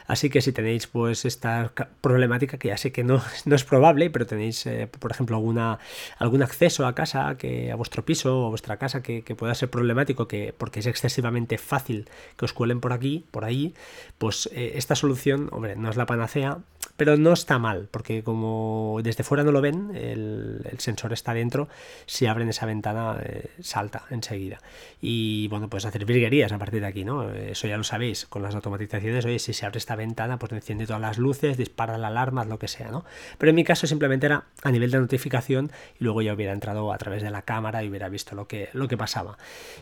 Así 0.07 0.29
que 0.29 0.41
si 0.41 0.51
tenéis 0.51 0.87
pues 0.87 1.25
esta 1.25 1.71
problemática, 2.01 2.57
que 2.57 2.69
ya 2.69 2.77
sé 2.77 2.91
que 2.91 3.03
no, 3.03 3.21
no 3.45 3.55
es 3.55 3.63
probable, 3.63 4.09
pero 4.09 4.25
tenéis, 4.25 4.65
eh, 4.65 4.87
por 4.87 5.11
ejemplo, 5.11 5.35
alguna, 5.35 5.79
algún 6.17 6.43
acceso 6.43 6.85
a 6.85 6.95
casa, 6.95 7.35
que 7.37 7.71
a 7.71 7.75
vuestro 7.75 8.05
piso 8.05 8.43
o 8.43 8.45
a 8.47 8.49
vuestra 8.49 8.77
casa 8.77 9.01
que, 9.01 9.23
pueda 9.33 9.55
ser 9.55 9.69
problemático, 9.69 10.27
que, 10.27 10.53
porque 10.55 10.79
es 10.79 10.85
excesivamente 10.85 11.57
fácil 11.57 12.07
que 12.37 12.45
os 12.45 12.53
cuelen 12.53 12.79
por 12.81 12.93
aquí, 12.93 13.25
por 13.31 13.45
ahí, 13.45 13.73
pues 14.17 14.47
eh, 14.53 14.73
esta 14.75 14.95
solución, 14.95 15.49
hombre, 15.51 15.75
no 15.75 15.89
es 15.89 15.95
la 15.95 16.05
panacea, 16.05 16.59
pero 16.97 17.17
no 17.17 17.33
está 17.33 17.57
mal, 17.57 17.87
porque 17.89 18.23
como 18.23 18.99
desde 19.03 19.23
fuera 19.23 19.43
no 19.43 19.51
lo 19.51 19.61
ven, 19.61 19.95
el, 19.95 20.61
sensor 20.77 21.13
está 21.13 21.33
dentro, 21.33 21.67
si 22.05 22.27
abren 22.27 22.49
esa 22.49 22.65
ventana 22.65 23.19
eh, 23.23 23.49
salta 23.61 24.03
enseguida. 24.09 24.59
Y 25.01 25.47
bueno, 25.47 25.69
puedes 25.69 25.85
hacer 25.85 26.05
virguerías 26.05 26.51
a 26.51 26.59
partir 26.59 26.81
de 26.81 26.87
aquí, 26.87 27.03
¿no? 27.03 27.31
Eso 27.31 27.67
ya 27.67 27.77
lo 27.77 27.83
sabéis, 27.83 28.25
con 28.25 28.43
las 28.43 28.53
automatizaciones, 28.55 29.25
oye, 29.25 29.39
si 29.39 29.53
se 29.53 29.65
abre 29.65 29.79
esta 29.79 29.92
ventana, 29.95 30.39
pues 30.39 30.51
enciende 30.51 30.85
todas 30.85 31.01
las 31.01 31.17
luces, 31.17 31.57
dispara 31.57 31.97
la 31.97 32.07
alarma, 32.07 32.45
lo 32.45 32.59
que 32.59 32.67
sea, 32.67 32.89
¿no? 32.89 33.05
Pero 33.37 33.49
en 33.49 33.55
mi 33.55 33.63
caso 33.63 33.87
simplemente 33.87 34.25
era 34.25 34.45
a 34.63 34.71
nivel 34.71 34.91
de 34.91 34.99
notificación 34.99 35.71
y 35.99 36.03
luego 36.03 36.21
ya 36.21 36.33
hubiera 36.33 36.53
entrado 36.53 36.91
a 36.93 36.97
través 36.97 37.23
de 37.23 37.31
la 37.31 37.41
cámara 37.43 37.83
y 37.83 37.89
hubiera 37.89 38.09
visto 38.09 38.35
lo 38.35 38.47
que, 38.47 38.69
lo 38.73 38.87
que 38.87 38.97
pasaba. 38.97 39.37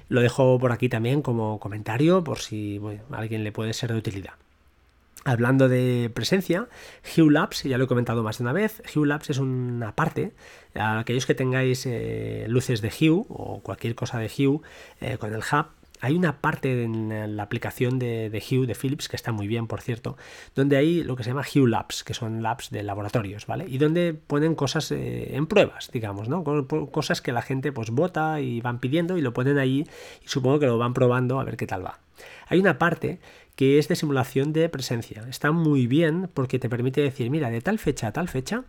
Lo 0.09 0.21
dejo 0.21 0.59
por 0.59 0.71
aquí 0.71 0.89
también 0.89 1.21
como 1.21 1.59
comentario 1.59 2.23
por 2.23 2.39
si 2.39 2.79
a 3.11 3.17
alguien 3.17 3.43
le 3.43 3.51
puede 3.51 3.73
ser 3.73 3.91
de 3.91 3.97
utilidad. 3.97 4.33
Hablando 5.23 5.69
de 5.69 6.09
presencia, 6.11 6.67
Hue 7.15 7.31
Labs, 7.31 7.61
ya 7.63 7.77
lo 7.77 7.83
he 7.83 7.87
comentado 7.87 8.23
más 8.23 8.39
de 8.39 8.43
una 8.43 8.53
vez, 8.53 8.81
Hue 8.95 9.05
Labs 9.05 9.29
es 9.29 9.37
una 9.37 9.93
parte, 9.95 10.31
aquellos 10.73 11.27
que 11.27 11.35
tengáis 11.35 11.85
eh, 11.85 12.45
luces 12.47 12.81
de 12.81 12.87
Hue 12.89 13.25
o 13.29 13.59
cualquier 13.61 13.93
cosa 13.93 14.17
de 14.17 14.31
Hue 14.35 14.61
eh, 14.99 15.17
con 15.19 15.31
el 15.31 15.41
hub, 15.41 15.67
hay 16.01 16.15
una 16.15 16.41
parte 16.41 16.83
en 16.83 17.37
la 17.37 17.43
aplicación 17.43 17.99
de, 17.99 18.43
Hue, 18.49 18.65
de 18.65 18.75
Philips, 18.75 19.07
que 19.07 19.15
está 19.15 19.31
muy 19.31 19.47
bien, 19.47 19.67
por 19.67 19.81
cierto, 19.81 20.17
donde 20.55 20.75
hay 20.75 21.03
lo 21.03 21.15
que 21.15 21.23
se 21.23 21.29
llama 21.29 21.43
Hue 21.43 21.69
Labs, 21.69 22.03
que 22.03 22.13
son 22.13 22.41
labs 22.41 22.71
de 22.71 22.81
laboratorios, 22.81 23.45
¿vale? 23.45 23.65
Y 23.67 23.77
donde 23.77 24.13
ponen 24.15 24.55
cosas 24.55 24.91
eh, 24.91 25.35
en 25.35 25.45
pruebas, 25.45 25.91
digamos, 25.91 26.27
¿no? 26.27 26.43
Cosas 26.43 27.21
que 27.21 27.31
la 27.31 27.43
gente 27.43 27.71
pues 27.71 27.91
vota 27.91 28.41
y 28.41 28.61
van 28.61 28.79
pidiendo 28.79 29.17
y 29.17 29.21
lo 29.21 29.33
ponen 29.33 29.59
ahí 29.59 29.87
y 30.23 30.27
supongo 30.27 30.59
que 30.59 30.65
lo 30.65 30.77
van 30.77 30.93
probando 30.93 31.39
a 31.39 31.43
ver 31.43 31.55
qué 31.55 31.67
tal 31.67 31.85
va. 31.85 31.99
Hay 32.47 32.59
una 32.59 32.77
parte 32.77 33.19
que 33.61 33.77
es 33.77 33.87
de 33.87 33.95
simulación 33.95 34.53
de 34.53 34.69
presencia. 34.69 35.23
Está 35.29 35.51
muy 35.51 35.85
bien 35.85 36.31
porque 36.33 36.57
te 36.57 36.67
permite 36.67 36.99
decir, 37.01 37.29
mira, 37.29 37.51
de 37.51 37.61
tal 37.61 37.77
fecha 37.77 38.07
a 38.07 38.11
tal 38.11 38.27
fecha 38.27 38.63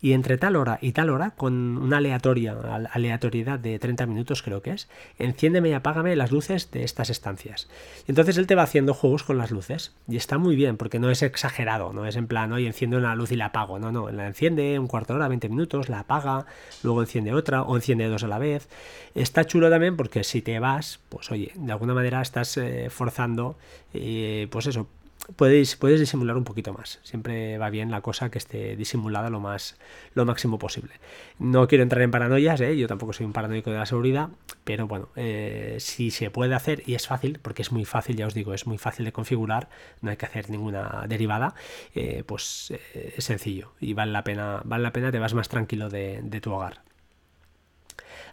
y 0.00 0.12
entre 0.12 0.38
tal 0.38 0.54
hora 0.54 0.78
y 0.80 0.92
tal 0.92 1.10
hora, 1.10 1.32
con 1.32 1.76
una 1.78 1.96
aleatoria, 1.96 2.56
aleatoriedad 2.92 3.58
de 3.58 3.76
30 3.80 4.06
minutos 4.06 4.44
creo 4.44 4.62
que 4.62 4.70
es, 4.70 4.88
enciéndeme 5.18 5.70
y 5.70 5.72
apágame 5.72 6.14
las 6.14 6.30
luces 6.30 6.70
de 6.70 6.84
estas 6.84 7.10
estancias. 7.10 7.68
Entonces 8.06 8.38
él 8.38 8.46
te 8.46 8.54
va 8.54 8.62
haciendo 8.62 8.94
juegos 8.94 9.24
con 9.24 9.36
las 9.36 9.50
luces 9.50 9.96
y 10.06 10.16
está 10.16 10.38
muy 10.38 10.54
bien 10.54 10.76
porque 10.76 11.00
no 11.00 11.10
es 11.10 11.22
exagerado, 11.22 11.92
no 11.92 12.06
es 12.06 12.14
en 12.14 12.28
plan, 12.28 12.52
hoy 12.52 12.66
enciende 12.66 12.98
una 12.98 13.16
luz 13.16 13.32
y 13.32 13.36
la 13.36 13.46
apago, 13.46 13.80
no, 13.80 13.90
no, 13.90 14.12
la 14.12 14.28
enciende 14.28 14.78
un 14.78 14.86
cuarto 14.86 15.12
de 15.12 15.16
hora, 15.18 15.28
20 15.28 15.48
minutos, 15.48 15.88
la 15.88 15.98
apaga, 15.98 16.46
luego 16.84 17.00
enciende 17.00 17.34
otra 17.34 17.62
o 17.62 17.74
enciende 17.74 18.06
dos 18.06 18.22
a 18.22 18.28
la 18.28 18.38
vez. 18.38 18.68
Está 19.16 19.44
chulo 19.44 19.70
también 19.70 19.96
porque 19.96 20.22
si 20.22 20.40
te 20.42 20.60
vas, 20.60 21.00
pues 21.08 21.32
oye, 21.32 21.50
de 21.56 21.72
alguna 21.72 21.94
manera 21.94 22.20
estás 22.20 22.56
eh, 22.58 22.90
forzando, 22.90 23.56
eh, 23.94 24.35
pues 24.50 24.66
eso, 24.66 24.88
puedes, 25.34 25.76
puedes 25.76 25.98
disimular 26.00 26.36
un 26.36 26.44
poquito 26.44 26.72
más. 26.72 27.00
Siempre 27.02 27.58
va 27.58 27.70
bien 27.70 27.90
la 27.90 28.00
cosa 28.00 28.30
que 28.30 28.38
esté 28.38 28.76
disimulada 28.76 29.30
lo, 29.30 29.40
más, 29.40 29.76
lo 30.14 30.24
máximo 30.24 30.58
posible. 30.58 30.94
No 31.38 31.66
quiero 31.66 31.82
entrar 31.82 32.02
en 32.02 32.10
paranoias, 32.10 32.60
¿eh? 32.60 32.76
yo 32.76 32.86
tampoco 32.86 33.12
soy 33.12 33.26
un 33.26 33.32
paranoico 33.32 33.70
de 33.70 33.78
la 33.78 33.86
seguridad, 33.86 34.28
pero 34.64 34.86
bueno, 34.86 35.08
eh, 35.16 35.76
si 35.80 36.10
se 36.10 36.30
puede 36.30 36.54
hacer, 36.54 36.82
y 36.86 36.94
es 36.94 37.06
fácil, 37.06 37.38
porque 37.42 37.62
es 37.62 37.72
muy 37.72 37.84
fácil, 37.84 38.16
ya 38.16 38.26
os 38.26 38.34
digo, 38.34 38.54
es 38.54 38.66
muy 38.66 38.78
fácil 38.78 39.04
de 39.04 39.12
configurar, 39.12 39.68
no 40.00 40.10
hay 40.10 40.16
que 40.16 40.26
hacer 40.26 40.50
ninguna 40.50 41.04
derivada, 41.08 41.54
eh, 41.94 42.22
pues 42.26 42.72
es 42.92 43.24
sencillo 43.24 43.72
y 43.80 43.94
vale 43.94 44.12
la 44.12 44.24
pena, 44.24 44.60
vale 44.64 44.82
la 44.82 44.92
pena, 44.92 45.10
te 45.10 45.18
vas 45.18 45.34
más 45.34 45.48
tranquilo 45.48 45.88
de 45.88 46.40
tu 46.40 46.52
hogar. 46.52 46.85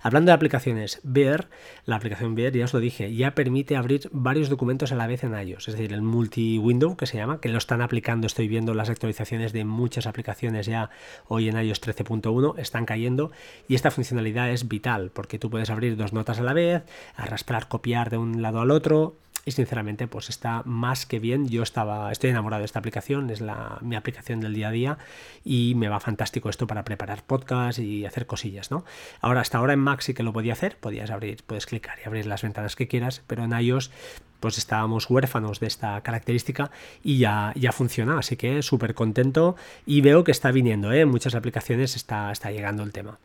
Hablando 0.02 0.30
de 0.30 0.34
aplicaciones, 0.34 1.00
Bear, 1.04 1.50
la 1.86 1.96
aplicación 1.96 2.36
Bear, 2.36 2.54
ya 2.54 2.66
os 2.66 2.74
lo 2.74 2.80
dije, 2.80 3.13
ya 3.13 3.36
permite 3.36 3.75
abrir 3.75 4.10
varios 4.12 4.50
documentos 4.50 4.92
a 4.92 4.96
la 4.96 5.08
vez 5.08 5.24
en 5.24 5.34
iOS, 5.34 5.68
es 5.70 5.75
decir, 5.75 5.94
el 5.94 6.02
multi-window 6.02 6.96
que 6.98 7.06
se 7.06 7.18
llama, 7.18 7.40
que 7.40 7.50
lo 7.50 7.58
están 7.58 7.82
aplicando, 7.82 8.28
estoy 8.28 8.48
viendo 8.48 8.74
las 8.74 8.90
actualizaciones 8.90 9.54
de 9.54 9.66
muchas 9.66 10.08
aplicaciones 10.08 10.66
ya 10.66 10.90
hoy 11.28 11.50
en 11.50 11.58
iOS 11.58 11.82
13.1, 11.82 12.58
están 12.60 12.86
cayendo 12.86 13.32
y 13.68 13.75
esta 13.75 13.92
funcionalidad 13.92 14.50
es 14.52 14.68
vital 14.68 15.12
porque 15.13 15.40
tú 15.40 15.50
puedes 15.50 15.70
abrir 15.70 15.96
dos 15.98 16.13
notas 16.13 16.40
a 16.40 16.44
la 16.44 16.54
vez, 16.54 16.84
arrastrar, 17.16 17.68
copiar 17.68 18.10
de 18.10 18.18
un 18.18 18.42
lado 18.42 18.62
al 18.62 18.72
otro, 18.72 19.16
y 19.45 19.51
sinceramente 19.51 20.07
pues 20.07 20.29
está 20.29 20.62
más 20.65 21.05
que 21.05 21.19
bien. 21.19 21.47
Yo 21.47 21.63
estaba, 21.63 22.12
estoy 22.12 22.29
enamorado 22.29 22.62
de 22.62 22.65
esta 22.65 22.79
aplicación, 22.79 23.29
es 23.29 23.41
la, 23.41 23.77
mi 23.81 23.95
aplicación 23.95 24.39
del 24.39 24.53
día 24.53 24.69
a 24.69 24.71
día 24.71 24.97
y 25.43 25.73
me 25.75 25.89
va 25.89 26.00
fantástico 26.00 26.50
esto 26.50 26.67
para 26.67 26.83
preparar 26.85 27.23
podcast 27.23 27.79
y 27.79 28.05
hacer 28.05 28.25
cosillas, 28.25 28.71
¿no? 28.71 28.85
Ahora, 29.21 29.41
hasta 29.41 29.57
ahora 29.57 29.73
en 29.73 29.79
Mac 29.79 30.01
sí 30.01 30.13
que 30.13 30.23
lo 30.23 30.33
podía 30.33 30.53
hacer, 30.53 30.77
podías 30.77 31.12
abrir, 31.12 31.43
puedes 31.45 31.65
clicar 31.65 31.97
y 32.03 32.07
abrir 32.07 32.25
las 32.25 32.41
ventanas 32.41 32.75
que 32.75 32.88
quieras, 32.88 33.21
pero 33.27 33.43
en 33.43 33.51
iOS 33.51 33.91
pues 34.39 34.57
estábamos 34.57 35.09
huérfanos 35.09 35.62
de 35.62 35.67
esta 35.67 36.01
característica 36.01 36.69
y 37.01 37.17
ya, 37.17 37.53
ya 37.55 37.71
funciona, 37.71 38.19
así 38.19 38.35
que 38.35 38.62
súper 38.62 38.93
contento 38.93 39.55
y 39.85 40.01
veo 40.01 40.25
que 40.25 40.31
está 40.31 40.51
viniendo, 40.51 40.91
¿eh? 40.91 41.01
en 41.01 41.09
muchas 41.09 41.33
aplicaciones 41.33 41.95
está, 41.95 42.29
está 42.29 42.51
llegando 42.51 42.83
el 42.83 42.91
tema. 42.91 43.19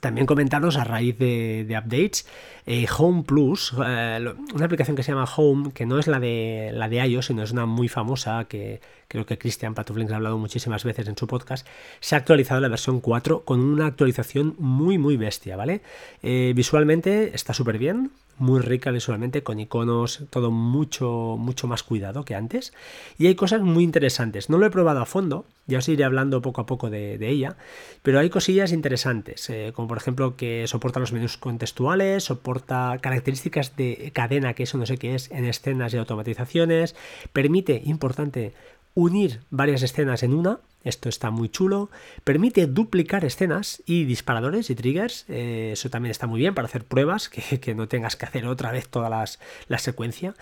También 0.00 0.26
comentaros 0.26 0.76
a 0.76 0.84
raíz 0.84 1.18
de, 1.18 1.66
updates 1.70 2.26
eh, 2.66 2.86
Home 2.98 3.22
Plus, 3.22 3.72
eh, 3.84 4.24
una 4.54 4.64
aplicación 4.64 4.96
que 4.96 5.02
se 5.02 5.12
llama 5.12 5.28
Home, 5.36 5.72
que 5.72 5.86
no 5.86 5.98
es 5.98 6.06
la 6.06 6.20
de, 6.20 6.70
la 6.72 6.88
de 6.88 7.06
iOS, 7.06 7.26
sino 7.26 7.42
es 7.42 7.52
una 7.52 7.66
muy 7.66 7.88
famosa 7.88 8.44
que 8.44 8.80
creo 9.08 9.26
que 9.26 9.38
Christian 9.38 9.74
Patuflinks 9.74 10.12
ha 10.12 10.16
hablado 10.16 10.38
muchísimas 10.38 10.84
veces 10.84 11.08
en 11.08 11.16
su 11.16 11.26
podcast, 11.26 11.66
se 12.00 12.14
ha 12.14 12.18
actualizado 12.18 12.60
la 12.60 12.68
versión 12.68 13.00
4 13.00 13.44
con 13.44 13.60
una 13.60 13.86
actualización 13.86 14.54
muy 14.58 14.98
muy 14.98 15.16
bestia, 15.16 15.56
¿vale? 15.56 15.80
Eh, 16.22 16.52
visualmente 16.54 17.34
está 17.34 17.52
súper 17.52 17.78
bien, 17.78 18.10
muy 18.38 18.60
rica 18.60 18.90
visualmente, 18.90 19.42
con 19.42 19.58
iconos, 19.60 20.24
todo 20.30 20.50
mucho, 20.50 21.36
mucho 21.38 21.66
más 21.66 21.82
cuidado 21.82 22.24
que 22.24 22.34
antes. 22.34 22.72
Y 23.18 23.26
hay 23.26 23.34
cosas 23.34 23.62
muy 23.62 23.82
interesantes. 23.84 24.50
No 24.50 24.58
lo 24.58 24.66
he 24.66 24.70
probado 24.70 25.00
a 25.00 25.06
fondo, 25.06 25.46
ya 25.66 25.78
os 25.78 25.88
iré 25.88 26.04
hablando 26.04 26.42
poco 26.42 26.60
a 26.60 26.66
poco 26.66 26.90
de, 26.90 27.16
ella, 27.26 27.56
pero 28.02 28.20
hay 28.20 28.30
cosillas 28.30 28.72
interesantes, 28.72 29.48
eh, 29.50 29.72
como 29.74 29.88
por 29.88 29.96
ejemplo 29.96 30.36
que 30.36 30.66
soporta 30.66 31.00
los 31.00 31.12
menús 31.12 31.36
contextuales, 31.36 32.24
soporta 32.24 32.98
características 33.00 33.74
de 33.76 34.12
cadena, 34.14 34.54
que 34.54 34.64
eso 34.64 34.78
no 34.78 34.86
sé 34.86 34.98
qué 34.98 35.14
es, 35.14 35.30
en 35.30 35.44
escenas 35.44 35.92
y 35.94 35.96
automatizaciones, 35.96 36.94
permite, 37.32 37.82
importante, 37.84 38.52
unir 38.96 39.40
varias 39.50 39.82
escenas 39.82 40.22
en 40.22 40.32
una, 40.32 40.58
esto 40.82 41.10
está 41.10 41.30
muy 41.30 41.50
chulo, 41.50 41.90
permite 42.24 42.66
duplicar 42.66 43.26
escenas 43.26 43.82
y 43.84 44.04
disparadores 44.04 44.70
y 44.70 44.74
triggers, 44.74 45.26
eh, 45.28 45.70
eso 45.74 45.90
también 45.90 46.10
está 46.10 46.26
muy 46.26 46.40
bien 46.40 46.54
para 46.54 46.66
hacer 46.66 46.82
pruebas, 46.82 47.28
que, 47.60 47.74
no 47.74 47.88
tengas 47.88 48.16
que 48.16 48.24
hacer 48.24 48.46
otra 48.46 48.72
vez 48.72 48.88
toda 48.88 49.10
las, 49.10 49.38
la 49.68 49.78
secuencia, 49.78 50.34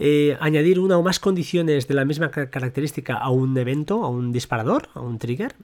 eh, 0.00 0.36
añadir 0.40 0.80
una 0.80 0.98
o 0.98 1.02
más 1.02 1.20
condiciones 1.20 1.86
de 1.86 1.94
la 1.94 2.04
misma 2.04 2.32
característica 2.32 3.16
a 3.16 3.30
un 3.30 3.56
evento, 3.56 4.02
a 4.02 4.08
un 4.08 4.32
disparador, 4.32 4.88
a 4.94 5.00
un 5.00 5.18
trigger, 5.18 5.54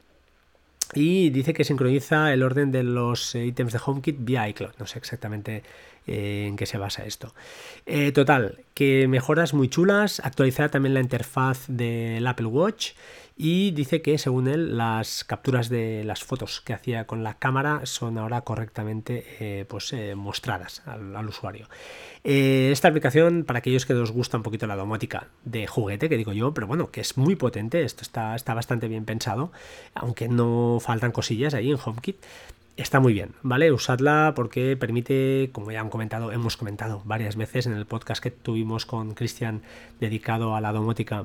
y 0.94 1.30
dice 1.30 1.52
que 1.52 1.64
sincroniza 1.64 2.32
el 2.32 2.44
orden 2.44 2.70
de 2.70 2.84
los 2.84 3.34
ítems 3.34 3.72
de 3.72 3.80
HomeKit 3.84 4.18
vía 4.20 4.48
iCloud. 4.48 4.70
No 4.78 4.86
sé 4.86 4.98
exactamente 4.98 5.64
eh, 6.06 6.46
en 6.46 6.56
qué 6.56 6.66
se 6.66 6.78
basa 6.78 7.04
esto. 7.04 7.34
Eh, 7.84 8.12
total, 8.12 8.60
que 8.74 9.08
mejoras 9.08 9.54
muy 9.54 9.68
chulas, 9.68 10.20
actualizar 10.20 10.70
también 10.70 10.94
la 10.94 11.00
interfaz 11.00 11.64
del 11.68 12.26
Apple 12.26 12.46
Watch 12.46 12.92
y 13.36 13.72
dice 13.72 14.00
que 14.00 14.16
según 14.16 14.48
él 14.48 14.78
las 14.78 15.24
capturas 15.24 15.68
de 15.68 16.04
las 16.04 16.24
fotos 16.24 16.62
que 16.62 16.72
hacía 16.72 17.06
con 17.06 17.22
la 17.22 17.34
cámara 17.34 17.80
son 17.84 18.16
ahora 18.16 18.40
correctamente 18.40 19.26
eh, 19.40 19.66
pues, 19.68 19.94
mostradas 20.14 20.82
al, 20.86 21.28
usuario. 21.28 21.68
esta 22.24 22.88
aplicación, 22.88 23.44
para 23.44 23.58
aquellos 23.58 23.84
que 23.84 23.92
os 23.92 24.10
gusta 24.10 24.38
un 24.38 24.42
poquito 24.42 24.66
la 24.66 24.76
domótica 24.76 25.28
de 25.44 25.66
juguete, 25.66 26.08
que 26.08 26.16
digo 26.16 26.32
yo, 26.32 26.54
pero 26.54 26.66
bueno, 26.66 26.90
que 26.90 27.02
es 27.02 27.18
muy 27.18 27.36
potente, 27.36 27.82
esto 27.82 28.02
está, 28.02 28.34
está 28.34 28.54
bastante 28.54 28.88
bien 28.88 29.04
pensado, 29.04 29.52
aunque 29.94 30.28
no 30.28 30.78
faltan 30.80 31.12
cosillas 31.12 31.52
ahí 31.52 31.70
en 31.70 31.78
HomeKit, 31.84 32.16
está 32.76 33.00
muy 33.00 33.12
bien, 33.12 33.30
¿vale? 33.42 33.72
Usadla 33.72 34.32
porque 34.36 34.76
permite, 34.76 35.50
como 35.52 35.70
ya 35.70 35.80
han 35.80 35.90
comentado, 35.90 36.32
hemos 36.32 36.56
comentado 36.56 37.02
varias 37.04 37.36
veces 37.36 37.66
en 37.66 37.72
el 37.72 37.86
podcast 37.86 38.22
que 38.22 38.30
tuvimos 38.30 38.86
con 38.86 39.14
Cristian 39.14 39.62
dedicado 40.00 40.54
a 40.54 40.60
la 40.60 40.72
domótica. 40.72 41.24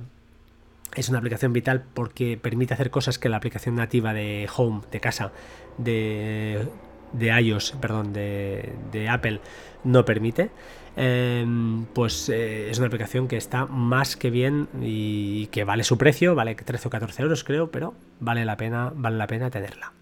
Es 0.95 1.09
una 1.09 1.19
aplicación 1.19 1.53
vital 1.53 1.83
porque 1.93 2.37
permite 2.41 2.73
hacer 2.73 2.89
cosas 2.89 3.19
que 3.19 3.29
la 3.29 3.37
aplicación 3.37 3.75
nativa 3.75 4.13
de 4.13 4.49
Home, 4.55 4.81
de 4.91 4.99
casa, 4.99 5.31
de, 5.77 6.67
de 7.13 7.41
iOS, 7.41 7.73
perdón, 7.81 8.13
de, 8.13 8.73
de 8.91 9.09
Apple, 9.09 9.39
no 9.83 10.05
permite. 10.05 10.49
Em, 10.97 11.85
pues 11.85 12.27
eh, 12.27 12.69
es 12.69 12.77
una 12.77 12.87
aplicación 12.87 13.29
que 13.29 13.37
está 13.37 13.65
más 13.65 14.17
que 14.17 14.29
bien 14.29 14.67
y 14.81 15.47
que 15.47 15.63
vale 15.63 15.85
su 15.85 15.97
precio, 15.97 16.35
vale 16.35 16.55
13 16.55 16.87
o 16.87 16.91
14 16.91 17.21
euros 17.23 17.43
creo, 17.45 17.71
pero 17.71 17.93
vale 18.19 18.43
la 18.43 18.57
pena, 18.57 18.91
vale 18.93 19.17
la 19.17 19.27
pena 19.27 19.49
tenerla. 19.49 19.93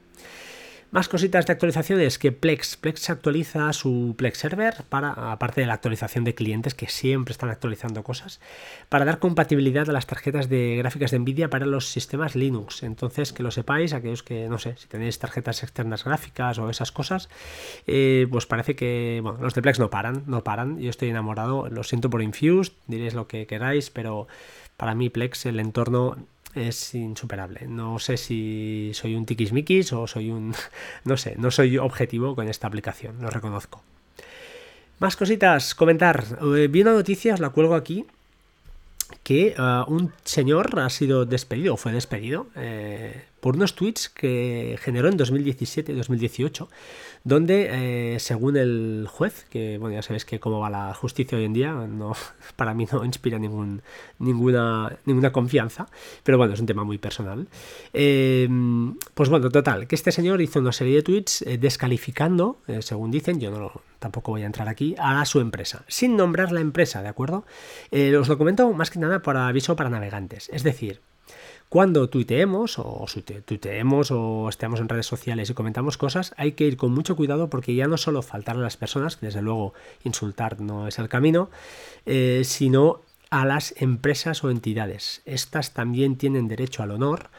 Más 0.92 1.08
cositas 1.08 1.46
de 1.46 1.54
actualizaciones 1.54 2.18
que 2.18 2.32
Plex. 2.32 2.76
Plex 2.78 3.12
actualiza 3.12 3.72
su 3.74 4.16
Plex 4.18 4.40
Server 4.40 4.74
para, 4.90 5.12
aparte 5.32 5.62
de 5.62 5.68
la 5.68 5.76
actualización 5.76 6.24
de 6.24 6.34
clientes 6.34 6.74
que 6.74 6.90
siempre 6.90 7.32
están 7.32 7.52
actualizando 7.52 8.02
cosas, 8.02 8.40
para 8.90 9.06
dar 9.06 9.20
compatibilidad 9.20 9.88
a 9.88 9.94
las 9.94 10.08
tarjetas 10.08 10.50
de 10.50 10.78
gráficas 10.78 11.12
de 11.12 11.20
Nvidia 11.20 11.52
para 11.52 11.68
los 11.68 11.90
sistemas 11.90 12.36
Linux. 12.36 12.82
Entonces, 12.82 13.34
que 13.34 13.44
lo 13.44 13.52
sepáis, 13.52 13.94
aquellos 13.94 14.24
que, 14.24 14.50
no 14.50 14.58
sé, 14.58 14.78
si 14.78 14.88
tenéis 14.88 15.20
tarjetas 15.20 15.62
externas 15.62 16.04
gráficas 16.04 16.58
o 16.58 16.72
esas 16.72 16.92
cosas, 16.92 17.30
eh, 17.86 18.26
pues 18.32 18.48
parece 18.48 18.76
que, 18.76 19.20
bueno, 19.22 19.38
los 19.44 19.54
de 19.54 19.62
Plex 19.62 19.78
no 19.78 19.92
paran, 19.92 20.24
no 20.26 20.44
paran. 20.44 20.80
Yo 20.80 20.90
estoy 20.90 21.10
enamorado, 21.10 21.70
lo 21.70 21.84
siento 21.84 22.10
por 22.10 22.24
Infused, 22.24 22.74
diréis 22.88 23.14
lo 23.14 23.28
que 23.28 23.46
queráis, 23.46 23.92
pero 23.92 24.28
para 24.76 24.96
mí 24.96 25.12
Plex, 25.12 25.46
el 25.46 25.60
entorno 25.60 26.18
es 26.56 26.96
insuperable. 26.96 27.68
No 27.68 28.00
sé 28.00 28.18
si 28.18 28.92
soy 28.94 29.16
un 29.16 29.26
tiquismiquis 29.26 29.94
o 29.94 30.08
soy 30.08 30.32
un... 30.32 30.54
no 31.06 31.18
sé, 31.18 31.36
no 31.38 31.52
soy 31.52 31.78
objetivo 31.78 32.36
con 32.36 32.48
esta 32.48 32.68
aplicación, 32.68 33.22
lo 33.22 33.30
reconozco. 33.30 33.84
Más 35.00 35.16
cositas, 35.16 35.76
comentar. 35.76 36.24
Eh, 36.56 36.68
vi 36.70 36.82
una 36.82 36.94
noticia, 36.94 37.38
la 37.38 37.50
cuelgo 37.50 37.76
aquí, 37.76 38.06
que 39.24 39.56
eh, 39.58 39.84
un 39.88 40.12
señor 40.26 40.78
ha 40.80 40.90
sido 40.90 41.26
despedido 41.26 41.76
o 41.76 41.78
fue 41.78 41.94
despedido 41.94 42.48
eh, 42.56 43.26
por 43.40 43.56
unos 43.56 43.76
tweets 43.76 44.10
que 44.10 44.78
generó 44.82 45.10
en 45.10 45.18
2017 45.18 45.92
y 45.92 45.96
2018, 45.96 46.70
donde, 47.24 48.16
eh, 48.16 48.20
según 48.20 48.58
el 48.58 49.08
juez, 49.10 49.46
que 49.50 49.78
bueno, 49.78 49.96
ya 49.96 50.02
sabéis 50.02 50.26
que 50.26 50.40
cómo 50.40 50.60
va 50.60 50.70
la 50.70 50.94
justicia 50.94 51.38
hoy 51.38 51.46
en 51.46 51.54
día, 51.54 51.74
no, 51.74 52.14
para 52.56 52.74
mí 52.74 52.88
no 52.92 53.04
inspira 53.04 53.40
ninguna, 53.40 54.98
ninguna 55.06 55.32
confianza, 55.32 55.88
pero 56.24 56.38
bueno, 56.38 56.54
es 56.54 56.60
un 56.60 56.66
tema 56.66 56.84
muy 56.84 56.98
personal. 56.98 57.48
Em, 57.94 58.96
pues 59.14 59.30
bueno, 59.30 59.50
total, 59.50 59.88
que 59.88 59.96
este 59.96 60.12
señor 60.12 60.42
hizo 60.42 60.60
una 60.60 60.72
serie 60.72 60.96
de 60.96 61.04
tweets 61.04 61.42
eh, 61.44 61.58
descalificando, 61.58 62.62
eh, 62.68 62.82
según 62.82 63.12
dicen, 63.12 63.40
yo 63.40 63.52
no 63.52 63.82
tampoco 64.00 64.32
voy 64.32 64.44
a 64.44 64.46
entrar 64.46 64.70
aquí, 64.70 64.96
a 64.98 65.26
su 65.26 65.42
empresa, 65.42 65.84
sin 65.88 66.16
nombrar 66.16 66.54
la 66.54 66.62
empresa, 66.62 67.02
¿de 67.02 67.10
acuerdo? 67.10 67.46
os 67.92 68.30
lo 68.30 68.38
comento 68.38 68.72
más 68.72 68.92
que 68.92 69.00
nada 69.00 69.22
por 69.22 69.36
aviso 69.36 69.76
para 69.76 69.90
navegantes, 69.90 70.50
es 70.54 70.64
decir, 70.64 71.02
cuando 71.70 72.10
tuiteemos 72.10 72.80
o 72.80 73.06
tuiteemos 73.46 74.10
o 74.12 74.50
estemos 74.50 74.80
en 74.80 74.90
redes 74.90 75.06
sociales 75.06 75.50
y 75.50 75.54
comentamos 75.54 75.98
cosas, 75.98 76.34
hay 76.36 76.54
que 76.54 76.66
ir 76.66 76.78
con 76.78 76.92
mucho 76.92 77.16
cuidado 77.16 77.50
porque 77.50 77.76
ya 77.76 77.88
no 77.88 77.98
solo 77.98 78.24
faltar 78.24 78.58
a 78.58 78.60
las 78.60 78.76
personas, 78.76 79.16
que 79.16 79.28
desde 79.28 79.44
luego 79.44 79.74
insultar 80.04 80.60
no 80.60 80.88
es 80.88 80.98
el 80.98 81.10
camino, 81.10 81.52
eh, 82.08 82.42
sino 82.44 83.02
a 83.30 83.46
las 83.46 83.76
empresas 83.78 84.44
o 84.44 84.50
entidades. 84.50 85.22
Estas 85.26 85.74
también 85.74 86.18
tienen 86.18 86.48
derecho 86.48 86.82
al 86.82 86.90
honor 86.90 87.30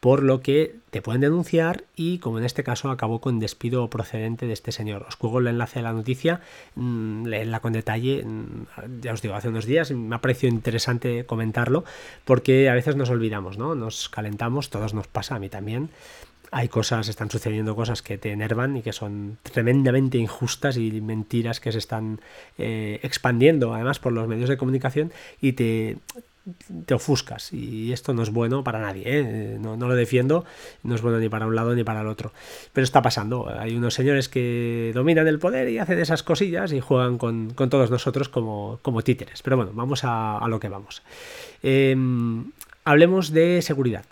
por 0.00 0.22
lo 0.22 0.40
que 0.40 0.76
te 0.90 1.02
pueden 1.02 1.20
denunciar 1.20 1.84
y 1.94 2.18
como 2.18 2.38
en 2.38 2.44
este 2.44 2.64
caso 2.64 2.90
acabó 2.90 3.20
con 3.20 3.38
despido 3.38 3.88
procedente 3.90 4.46
de 4.46 4.54
este 4.54 4.72
señor. 4.72 5.04
Os 5.06 5.16
cuelgo 5.16 5.38
el 5.38 5.46
enlace 5.46 5.80
de 5.80 5.82
la 5.82 5.92
noticia, 5.92 6.40
mmm, 6.74 7.26
leedla 7.26 7.60
con 7.60 7.74
detalle, 7.74 8.24
mm, 8.24 9.02
ya 9.02 9.12
os 9.12 9.20
digo, 9.20 9.34
hace 9.34 9.48
unos 9.48 9.66
días 9.66 9.90
me 9.92 10.16
ha 10.16 10.20
parecido 10.20 10.52
interesante 10.52 11.26
comentarlo 11.26 11.84
porque 12.24 12.70
a 12.70 12.74
veces 12.74 12.96
nos 12.96 13.10
olvidamos, 13.10 13.58
¿no? 13.58 13.74
Nos 13.74 14.08
calentamos, 14.08 14.70
todos 14.70 14.94
nos 14.94 15.06
pasa, 15.06 15.36
a 15.36 15.38
mí 15.38 15.50
también. 15.50 15.90
Hay 16.52 16.68
cosas, 16.68 17.06
están 17.06 17.30
sucediendo 17.30 17.76
cosas 17.76 18.02
que 18.02 18.18
te 18.18 18.32
enervan 18.32 18.76
y 18.76 18.82
que 18.82 18.92
son 18.92 19.38
tremendamente 19.42 20.18
injustas 20.18 20.76
y 20.78 21.00
mentiras 21.00 21.60
que 21.60 21.70
se 21.70 21.78
están 21.78 22.20
eh, 22.58 22.98
expandiendo 23.04 23.72
además 23.72 24.00
por 24.00 24.12
los 24.12 24.26
medios 24.26 24.48
de 24.48 24.56
comunicación 24.56 25.12
y 25.40 25.52
te, 25.52 25.98
te 26.86 26.94
ofuscas 26.94 27.52
y 27.52 27.92
esto 27.92 28.14
no 28.14 28.22
es 28.22 28.30
bueno 28.30 28.64
para 28.64 28.80
nadie, 28.80 29.02
¿eh? 29.06 29.58
no, 29.60 29.76
lo 29.76 29.94
defiendo, 29.94 30.44
no 30.82 30.94
es 30.94 31.02
bueno 31.02 31.18
ni 31.18 31.28
para 31.28 31.46
un 31.46 31.54
lado 31.54 31.74
ni 31.74 31.84
para 31.84 32.00
el 32.00 32.06
otro, 32.06 32.32
pero 32.72 32.84
está 32.84 33.02
pasando, 33.02 33.48
hay 33.48 33.76
unos 33.76 33.94
señores 33.94 34.28
que 34.28 34.92
dominan 34.94 35.28
el 35.28 35.38
poder 35.38 35.68
y 35.68 35.78
hacen 35.78 35.98
esas 35.98 36.22
cosillas 36.22 36.72
y 36.72 36.80
juegan 36.80 37.18
con, 37.18 37.54
todos 37.54 37.90
nosotros 37.90 38.28
como, 38.28 38.78
como, 38.82 39.02
títeres, 39.02 39.42
pero 39.42 39.56
bueno, 39.56 39.72
vamos 39.74 40.00
a, 40.04 40.40
lo 40.48 40.58
que 40.58 40.68
vamos. 40.68 41.02
Em, 41.62 42.50
hablemos 42.84 43.30
de 43.30 43.62
seguridad. 43.62 44.04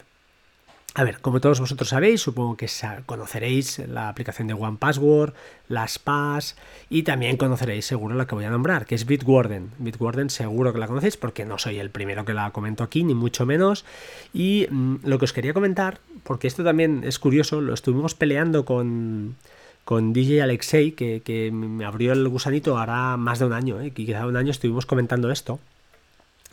A 0.94 1.04
ver, 1.04 1.20
como 1.20 1.40
todos 1.40 1.60
vosotros 1.60 1.90
sabéis, 1.90 2.22
supongo 2.22 2.56
que 2.56 2.68
conoceréis 3.06 3.78
la 3.86 4.08
aplicación 4.08 4.48
de 4.48 4.54
One 4.54 4.78
Password, 4.80 5.32
las 5.68 5.98
PAS 6.00 6.56
y 6.90 7.04
también 7.04 7.36
conoceréis 7.36 7.86
seguro 7.86 8.16
la 8.16 8.26
que 8.26 8.34
voy 8.34 8.46
a 8.46 8.50
nombrar, 8.50 8.84
que 8.84 8.96
es 8.96 9.06
Bitwarden. 9.06 9.70
Bitwarden 9.78 10.28
seguro 10.28 10.72
que 10.72 10.80
la 10.80 10.88
conocéis 10.88 11.16
porque 11.16 11.44
no 11.44 11.58
soy 11.58 11.78
el 11.78 11.90
primero 11.90 12.24
que 12.24 12.34
la 12.34 12.50
comento 12.50 12.82
aquí, 12.82 13.04
ni 13.04 13.14
mucho 13.14 13.46
menos. 13.46 13.84
Y 14.34 14.66
mm, 14.68 14.96
lo 15.04 15.18
que 15.18 15.26
os 15.26 15.32
quería 15.32 15.54
comentar, 15.54 16.00
porque 16.24 16.48
esto 16.48 16.64
también 16.64 17.02
es 17.04 17.20
curioso, 17.20 17.60
lo 17.60 17.74
estuvimos 17.74 18.16
peleando 18.16 18.64
con, 18.64 19.36
con 19.84 20.12
DJ 20.12 20.42
Alexei, 20.42 20.92
que, 20.92 21.50
me 21.52 21.84
abrió 21.84 22.12
el 22.12 22.26
gusanito 22.28 22.76
hará 22.76 23.16
más 23.16 23.38
de 23.38 23.44
un 23.44 23.52
año, 23.52 23.80
¿eh? 23.80 23.92
quizá 23.92 24.26
un 24.26 24.36
año 24.36 24.50
estuvimos 24.50 24.84
comentando 24.84 25.30
esto. 25.30 25.60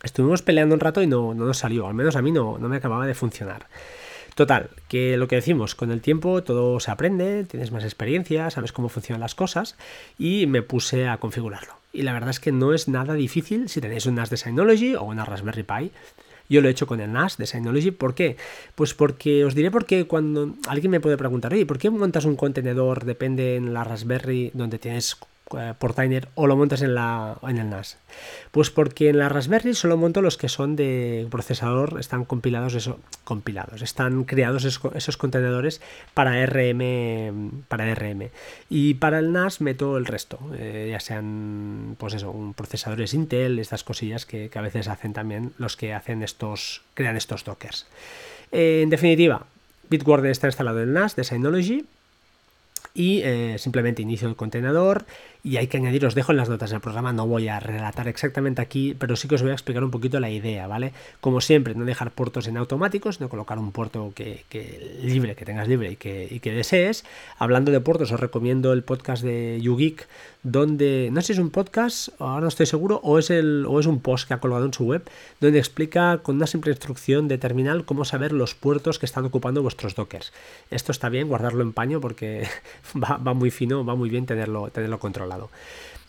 Estuvimos 0.04 0.44
peleando 0.44 0.76
un 0.76 0.82
rato 0.82 1.02
y 1.02 1.08
no, 1.08 1.34
no 1.34 1.46
nos 1.46 1.58
salió, 1.58 1.88
al 1.88 1.96
menos 1.96 2.16
a 2.16 2.22
mí 2.22 2.32
no, 2.32 2.60
no 2.60 2.70
me 2.70 2.78
acababa 2.78 3.08
de 3.08 3.16
funcionar. 3.16 3.66
Total, 4.36 4.70
que 4.90 5.16
lo 5.16 5.30
que 5.30 5.38
decimos, 5.38 5.76
con 5.76 5.92
el 5.92 6.02
tiempo 6.02 6.44
todo 6.44 6.82
se 6.82 6.92
aprende, 6.92 7.46
tienes 7.46 7.72
más 7.72 7.86
experiencia, 7.86 8.50
sabes 8.50 8.74
cómo 8.74 8.90
funcionan 8.90 9.22
las 9.22 9.34
cosas 9.34 9.78
y 10.20 10.46
me 10.46 10.62
puse 10.62 11.08
a 11.08 11.18
configurarlo. 11.18 11.74
Y 11.94 12.02
la 12.02 12.12
verdad 12.12 12.32
es 12.32 12.42
que 12.42 12.52
no 12.52 12.74
es 12.74 12.90
nada 12.90 13.14
difícil 13.14 13.70
si 13.70 13.80
tenéis 13.80 14.06
un 14.08 14.16
NAS 14.16 14.30
de 14.30 14.36
Synology 14.36 14.96
o 14.96 15.04
una 15.04 15.24
Raspberry 15.24 15.64
Pi. 15.64 15.92
Yo 16.50 16.60
lo 16.60 16.68
he 16.68 16.72
hecho 16.72 16.86
con 16.86 17.00
el 17.00 17.14
NAS 17.14 17.38
de 17.38 17.48
Synology. 17.48 17.92
¿Por 17.92 18.14
qué? 18.14 18.36
Pues 18.76 18.94
porque 18.94 19.46
os 19.46 19.56
diré 19.56 19.72
por 19.72 19.86
qué 19.86 20.06
cuando 20.06 20.54
alguien 20.68 20.92
me 20.92 21.00
puede 21.00 21.16
preguntar, 21.16 21.54
oye, 21.54 21.66
¿por 21.66 21.78
qué 21.78 21.90
montas 21.90 22.26
un 22.26 22.36
contenedor, 22.36 23.06
depende 23.06 23.56
en 23.56 23.74
la 23.74 23.86
Raspberry, 23.86 24.52
donde 24.54 24.80
tienes 24.80 25.18
Portainer 25.78 26.28
o 26.34 26.48
lo 26.48 26.58
montas 26.58 26.82
en, 26.82 26.96
la, 26.96 27.38
en 27.44 27.58
el 27.58 27.70
NAS? 27.70 27.98
Pues 28.52 28.72
porque 28.72 29.10
en 29.10 29.20
la 29.20 29.30
Raspberry 29.30 29.76
solo 29.76 29.96
monto 29.96 30.22
los 30.22 30.38
que 30.38 30.50
son 30.50 30.76
de 30.76 31.28
procesador, 31.30 32.00
están 32.00 32.26
compilados, 32.26 32.74
eso, 32.74 33.00
compilados, 33.24 33.82
están 33.82 34.24
creados 34.24 34.66
esos, 34.66 35.18
contenedores 35.18 35.82
para 36.14 36.44
RM, 36.46 37.64
para 37.68 37.94
RM. 37.94 38.30
Y 38.70 38.96
para 38.96 39.20
el 39.20 39.34
NAS 39.34 39.62
meto 39.62 39.98
el 39.98 40.06
resto, 40.06 40.40
eh, 40.58 40.88
ya 40.92 41.00
sean, 41.00 41.96
pues 42.00 42.16
eso, 42.16 42.54
procesadores 42.56 43.14
Intel, 43.14 43.60
estas 43.60 43.84
cosillas 43.84 44.26
que, 44.26 44.50
a 44.54 44.62
veces 44.62 44.88
hacen 44.88 45.14
también 45.14 45.54
los 45.58 45.78
que 45.78 45.94
hacen 45.94 46.24
estos, 46.24 46.82
crean 46.96 47.18
estos 47.18 47.44
dockers. 47.44 47.86
Eh, 48.52 48.82
en 48.82 48.90
definitiva, 48.90 49.46
Bitwarden 49.90 50.32
está 50.32 50.48
instalado 50.48 50.82
en 50.82 50.90
el 50.90 50.94
NAS 50.94 51.16
de 51.16 51.24
Synology 51.24 51.86
y 52.96 53.22
simplemente 53.58 54.02
inicio 54.02 54.30
el 54.30 54.38
contenedor 54.38 55.06
y 55.46 55.58
hay 55.58 55.68
que 55.68 55.78
añadir, 55.78 56.04
os 56.08 56.16
dejo 56.16 56.32
en 56.32 56.38
las 56.38 56.50
notas 56.50 56.72
del 56.72 56.82
programa, 56.82 57.14
no 57.14 57.28
voy 57.28 57.50
a 57.50 57.60
relatar 57.60 58.08
exactamente 58.08 58.64
aquí, 58.64 58.96
pero 58.98 59.16
sí 59.16 59.28
que 59.28 59.36
os 59.36 59.44
voy 59.44 59.52
a 59.52 59.54
explicar 59.54 59.84
un 59.84 59.92
poquito 59.92 60.20
la 60.20 60.32
idea, 60.32 60.66
¿vale? 60.66 60.92
Como 61.22 61.40
siempre, 61.40 61.76
no 61.76 61.86
dejar 61.86 62.10
puertos 62.10 62.48
en 62.48 62.58
automáticos, 62.58 63.22
no 63.22 63.30
colocar 63.30 63.60
un 63.60 63.72
puerto 63.72 64.12
que, 64.16 64.44
libre, 65.04 65.36
que 65.36 65.46
tengas 65.46 65.68
libre 65.68 65.92
y 65.92 65.96
que, 65.98 66.40
que, 66.42 66.52
desees. 66.52 67.06
Hablando 67.38 67.72
de 67.72 67.80
puertos, 67.80 68.12
os 68.12 68.20
recomiendo 68.20 68.74
el 68.74 68.84
podcast 68.84 69.22
de 69.22 69.60
YouGeek, 69.62 70.08
donde, 70.42 71.10
no 71.12 71.22
sé 71.22 71.28
si 71.28 71.34
es 71.34 71.40
un 71.40 71.52
podcast, 71.52 72.10
ahora 72.20 72.42
no 72.42 72.48
estoy 72.48 72.66
seguro, 72.66 73.00
o 73.04 73.20
es, 73.20 73.30
el, 73.30 73.68
o 73.68 73.80
es 73.80 73.86
un 73.86 74.00
post 74.00 74.28
que 74.28 74.34
ha 74.34 74.40
colgado 74.40 74.66
en 74.66 74.74
su 74.74 74.86
web, 74.86 75.08
donde 75.42 75.60
explica 75.60 76.24
con 76.24 76.38
una 76.38 76.48
simple 76.48 76.72
instrucción 76.72 77.28
de 77.28 77.38
terminal 77.38 77.86
cómo 77.86 78.04
saber 78.04 78.32
los 78.32 78.56
puertos 78.56 78.98
que 78.98 79.06
están 79.06 79.26
ocupando 79.26 79.62
vuestros 79.62 79.94
dockers. 79.94 80.34
Esto 80.72 80.92
está 80.92 81.10
bien, 81.10 81.28
guardarlo 81.28 81.62
en 81.62 81.72
paño 81.72 82.02
porque 82.02 82.48
va, 82.96 83.18
va 83.18 83.36
muy 83.36 83.52
fino, 83.52 83.86
va 83.86 83.94
muy 83.94 84.10
bien 84.10 84.26
tenerlo, 84.26 84.72
tenerlo 84.72 84.98
controlado. 84.98 85.35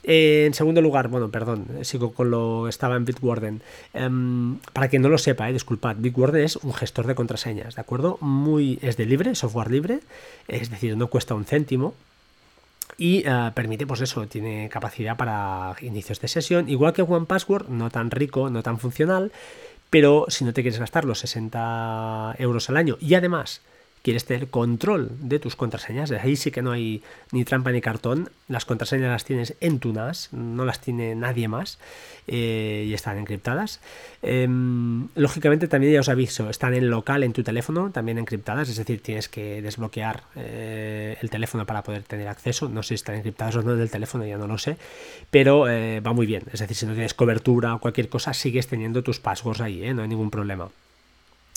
Eh, 0.09 0.45
en 0.47 0.54
segundo 0.54 0.80
lugar, 0.80 1.09
bueno, 1.09 1.30
perdón, 1.30 1.66
sigo 1.83 2.12
con 2.12 2.30
lo 2.30 2.68
estaba 2.68 2.97
en 2.97 3.04
Bitwarden. 3.04 3.61
Em, 3.92 4.59
para 4.73 4.88
quien 4.88 5.02
no 5.02 5.09
lo 5.09 5.18
sepa, 5.18 5.49
eh, 5.50 5.52
disculpad, 5.52 5.97
Bitwarden 5.99 6.45
es 6.45 6.56
un 6.56 6.73
gestor 6.73 7.09
de 7.09 7.16
contraseñas, 7.16 7.75
¿de 7.75 7.80
acuerdo? 7.80 8.16
Muy, 8.21 8.78
es 8.83 8.97
de 8.97 9.04
libre, 9.06 9.35
software 9.35 9.71
libre, 9.71 10.00
es 10.47 10.71
decir, 10.71 10.97
no 10.97 11.09
cuesta 11.09 11.35
un 11.35 11.45
céntimo. 11.45 11.95
Y 12.99 13.25
eh, 13.26 13.50
permite, 13.54 13.87
pues 13.87 14.00
eso, 14.00 14.26
tiene 14.28 14.68
capacidad 14.68 15.16
para 15.16 15.75
inicios 15.83 16.21
de 16.21 16.28
sesión, 16.28 16.68
igual 16.68 16.92
que 16.92 17.02
OnePassword, 17.02 17.68
no 17.68 17.90
tan 17.90 18.11
rico, 18.11 18.48
no 18.48 18.62
tan 18.62 18.79
funcional, 18.79 19.33
pero 19.90 20.27
si 20.29 20.44
no 20.44 20.53
te 20.53 20.62
quieres 20.62 20.79
gastar 20.81 21.05
los 21.05 21.18
60 21.18 22.37
euros 22.38 22.68
al 22.70 22.77
año 22.77 22.96
y 23.00 23.14
además 23.14 23.61
quieres 24.07 24.25
tener 24.25 24.51
control 24.51 25.11
de 25.19 25.40
tus 25.40 25.57
contraseñas, 25.57 26.12
ahí 26.12 26.37
sí 26.37 26.53
que 26.53 26.62
no 26.62 26.71
hay 26.71 27.03
ni 27.33 27.45
trampa 27.45 27.73
ni 27.73 27.81
cartón, 27.81 28.31
las 28.47 28.64
contraseñas 28.64 29.11
las 29.11 29.25
tienes 29.25 29.57
en 29.59 29.81
tu 29.81 29.92
NAS, 29.92 30.29
no 30.33 30.64
las 30.64 30.81
tiene 30.81 31.16
nadie 31.16 31.49
más 31.49 31.81
eh, 32.29 32.85
y 32.87 32.95
están 32.95 33.19
encriptadas. 33.19 33.81
Em, 34.23 35.09
lógicamente 35.16 35.66
también 35.66 35.92
ya 35.92 35.99
os 35.99 36.09
aviso, 36.09 36.49
están 36.49 36.75
en 36.75 36.88
local 36.88 37.25
en 37.25 37.33
tu 37.33 37.42
teléfono, 37.42 37.90
también 37.90 38.19
encriptadas, 38.19 38.69
es 38.69 38.77
decir, 38.77 39.03
tienes 39.03 39.29
que 39.29 39.61
desbloquear 39.61 40.23
eh, 40.37 41.16
el 41.21 41.29
teléfono 41.29 41.66
para 41.66 41.83
poder 41.83 42.05
tener 42.05 42.29
acceso, 42.29 42.69
no 42.69 42.85
sé 42.85 42.90
si 42.90 42.95
están 42.95 43.16
encriptadas 43.16 43.57
o 43.57 43.62
no 43.62 43.75
del 43.75 43.90
teléfono, 43.90 44.25
ya 44.25 44.38
no 44.38 44.47
lo 44.47 44.57
sé, 44.57 44.77
pero 45.33 45.69
eh, 45.69 45.99
va 45.99 46.12
muy 46.12 46.27
bien, 46.27 46.45
es 46.53 46.61
decir, 46.61 46.77
si 46.77 46.87
no 46.87 46.92
tienes 46.92 47.14
cobertura 47.14 47.75
o 47.75 47.81
cualquier 47.81 48.09
cosa, 48.09 48.33
sigues 48.35 48.69
teniendo 48.69 49.03
tus 49.03 49.19
passwords 49.19 49.62
ahí, 49.62 49.92
no 49.92 50.03
hay 50.03 50.09
ningún 50.09 50.31
problema. 50.31 50.69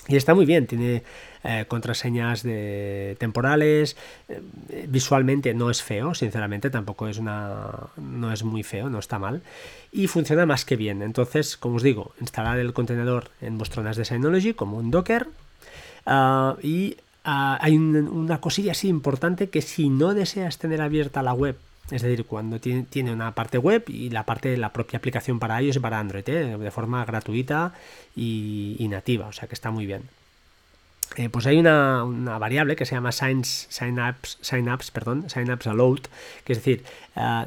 Y 0.10 0.16
está 0.16 0.34
muy 0.34 0.48
bien, 0.48 0.66
tiene 0.66 1.04
eh, 1.44 1.66
contraseñas 1.68 2.42
de 2.42 3.16
temporales, 3.20 3.96
eh, 4.28 4.42
visualmente 4.88 5.54
no 5.54 5.70
es 5.70 5.84
feo, 5.84 6.16
sinceramente, 6.16 6.72
tampoco 6.72 7.08
es 7.08 7.20
una 7.20 7.90
no 7.96 8.34
es 8.34 8.44
muy 8.44 8.64
feo, 8.64 8.90
no 8.90 8.98
está 8.98 9.20
mal 9.20 9.44
y 9.92 10.08
funciona 10.08 10.48
más 10.48 10.66
que 10.66 10.76
bien. 10.76 11.04
Entonces, 11.04 11.58
como 11.58 11.76
os 11.76 11.84
digo, 11.84 12.14
instalar 12.20 12.58
el 12.58 12.74
contenedor 12.74 13.30
en 13.40 13.60
vuestro 13.60 13.84
NAS 13.84 13.98
de 13.98 14.06
Synology 14.06 14.56
como 14.56 14.78
un 14.78 14.90
Docker 14.90 15.28
ah, 16.08 16.56
y 16.64 16.98
ah, 17.24 17.60
hay 17.62 17.78
una 17.78 18.42
cosilla 18.42 18.72
así 18.72 18.88
importante 18.88 19.50
que 19.50 19.62
si 19.62 19.90
no 19.90 20.16
deseas 20.16 20.58
tener 20.58 20.82
abierta 20.82 21.22
la 21.22 21.34
web 21.34 21.56
es 21.92 22.02
decir, 22.02 22.26
cuando 22.26 22.60
tiene, 22.60 23.12
una 23.12 23.34
parte 23.34 23.58
web 23.58 23.84
y 23.88 24.10
la 24.10 24.26
parte 24.26 24.50
de 24.50 24.58
la 24.58 24.72
propia 24.72 24.98
aplicación 24.98 25.40
para 25.40 25.62
iOS 25.62 25.78
y 25.78 25.80
para 25.80 26.00
Android, 26.00 26.28
¿eh? 26.28 26.58
de 26.58 26.72
forma 26.72 27.04
gratuita 27.06 27.74
y, 28.16 28.86
nativa, 28.90 29.28
o 29.28 29.32
sea 29.32 29.48
que 29.48 29.56
está 29.56 29.72
muy 29.72 29.86
bien. 29.86 30.04
Eh, 31.16 31.30
pues 31.30 31.48
hay 31.48 31.58
una, 31.58 32.04
variable 32.38 32.76
que 32.76 32.86
se 32.86 32.94
llama 32.94 33.12
signs, 33.12 33.68
signups, 33.70 34.92
perdón, 34.92 35.30
signups 35.30 35.68
allowed, 35.68 36.02
que 36.44 36.54
es 36.54 36.60
decir, 36.60 36.84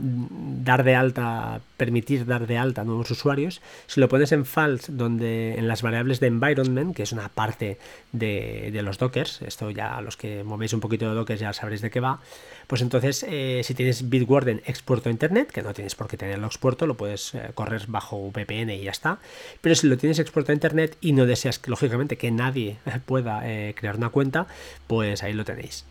dar 0.00 0.84
de 0.84 0.94
alta, 0.94 1.60
permitir 1.76 2.26
dar 2.26 2.46
de 2.46 2.58
alta 2.58 2.82
a 2.82 2.84
nuevos 2.84 3.10
usuarios. 3.10 3.60
Si 3.86 4.00
lo 4.00 4.08
pones 4.08 4.32
en 4.32 4.44
false, 4.44 4.92
donde 4.92 5.58
en 5.58 5.68
las 5.68 5.82
variables 5.82 6.20
de 6.20 6.26
environment, 6.26 6.94
que 6.94 7.02
es 7.02 7.12
una 7.12 7.28
parte 7.28 7.78
de, 8.12 8.78
los 8.82 8.98
dockers, 8.98 9.42
esto 9.42 9.70
ya 9.70 10.00
los 10.00 10.16
que 10.16 10.44
movéis 10.44 10.72
un 10.72 10.80
poquito 10.80 11.08
de 11.08 11.14
dockers 11.14 11.40
ya 11.40 11.52
sabréis 11.52 11.80
de 11.80 11.90
qué 11.90 12.00
va, 12.00 12.20
pues 12.66 12.82
entonces 12.82 13.24
eh, 13.28 13.62
si 13.64 13.74
tienes 13.74 14.08
Bitwarden 14.08 14.62
expuerto 14.66 15.08
a 15.08 15.12
internet, 15.12 15.50
que 15.50 15.62
no 15.62 15.72
tienes 15.72 15.94
por 15.94 16.08
qué 16.08 16.16
tenerlo 16.16 16.46
expuerto, 16.46 16.86
lo 16.86 16.96
puedes 16.96 17.34
eh, 17.34 17.50
correr 17.54 17.84
bajo 17.86 18.30
VPN 18.30 18.70
y 18.70 18.82
ya 18.82 18.90
está, 18.90 19.18
pero 19.60 19.74
si 19.74 19.86
lo 19.86 19.96
tienes 19.96 20.18
expuerto 20.18 20.52
a 20.52 20.54
internet 20.54 20.96
y 21.00 21.12
no 21.12 21.26
deseas 21.26 21.60
lógicamente 21.66 22.16
que 22.16 22.30
nadie 22.30 22.78
pueda 23.06 23.42
eh, 23.44 23.74
crear 23.76 23.96
una 23.96 24.10
cuenta, 24.10 24.46
pues 24.86 25.22
ahí 25.22 25.32
lo 25.32 25.44
tenéis. 25.44 25.84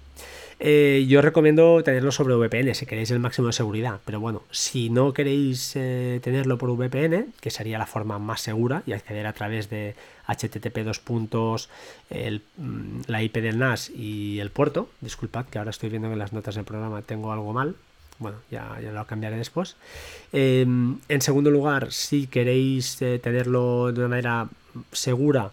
Eh, 0.64 1.08
yo 1.08 1.24
recomiendo 1.24 1.82
tenerlo 1.84 2.12
sobre 2.12 2.36
VPN 2.36 2.76
si 2.76 2.86
queréis 2.86 3.10
el 3.10 3.18
máximo 3.18 3.48
de 3.48 3.54
seguridad, 3.54 4.00
pero 4.06 4.20
bueno, 4.20 4.44
si 4.52 4.92
no 4.92 5.12
queréis 5.12 5.76
eh, 5.76 6.20
tenerlo 6.24 6.60
por 6.60 6.70
VPN, 6.70 7.34
que 7.40 7.50
sería 7.50 7.80
la 7.80 7.88
forma 7.88 8.20
más 8.20 8.42
segura 8.42 8.84
y 8.86 8.94
acceder 8.94 9.26
a 9.26 9.34
través 9.34 9.72
de 9.72 9.96
HTTP 10.28 10.84
dos 10.84 11.00
puntos, 11.00 11.68
mm, 12.12 13.02
la 13.08 13.24
IP 13.24 13.38
del 13.42 13.58
NAS 13.58 13.90
y 13.90 14.38
el 14.38 14.52
puerto, 14.52 14.88
disculpad 15.02 15.48
que 15.48 15.58
ahora 15.58 15.72
estoy 15.72 15.90
viendo 15.90 16.10
que 16.10 16.14
en 16.14 16.20
las 16.20 16.32
notas 16.32 16.54
del 16.54 16.64
programa 16.64 17.02
tengo 17.02 17.32
algo 17.32 17.54
mal, 17.54 17.74
bueno, 18.20 18.38
ya, 18.52 18.78
ya, 18.84 18.92
lo 18.92 19.04
cambiaré 19.08 19.38
después. 19.38 19.78
Em, 20.32 21.00
en 21.10 21.22
segundo 21.22 21.50
lugar, 21.50 21.92
si 21.92 22.28
queréis 22.28 23.02
eh, 23.02 23.18
tenerlo 23.18 23.92
de 23.92 24.00
una 24.02 24.10
manera 24.10 24.48
segura, 24.92 25.50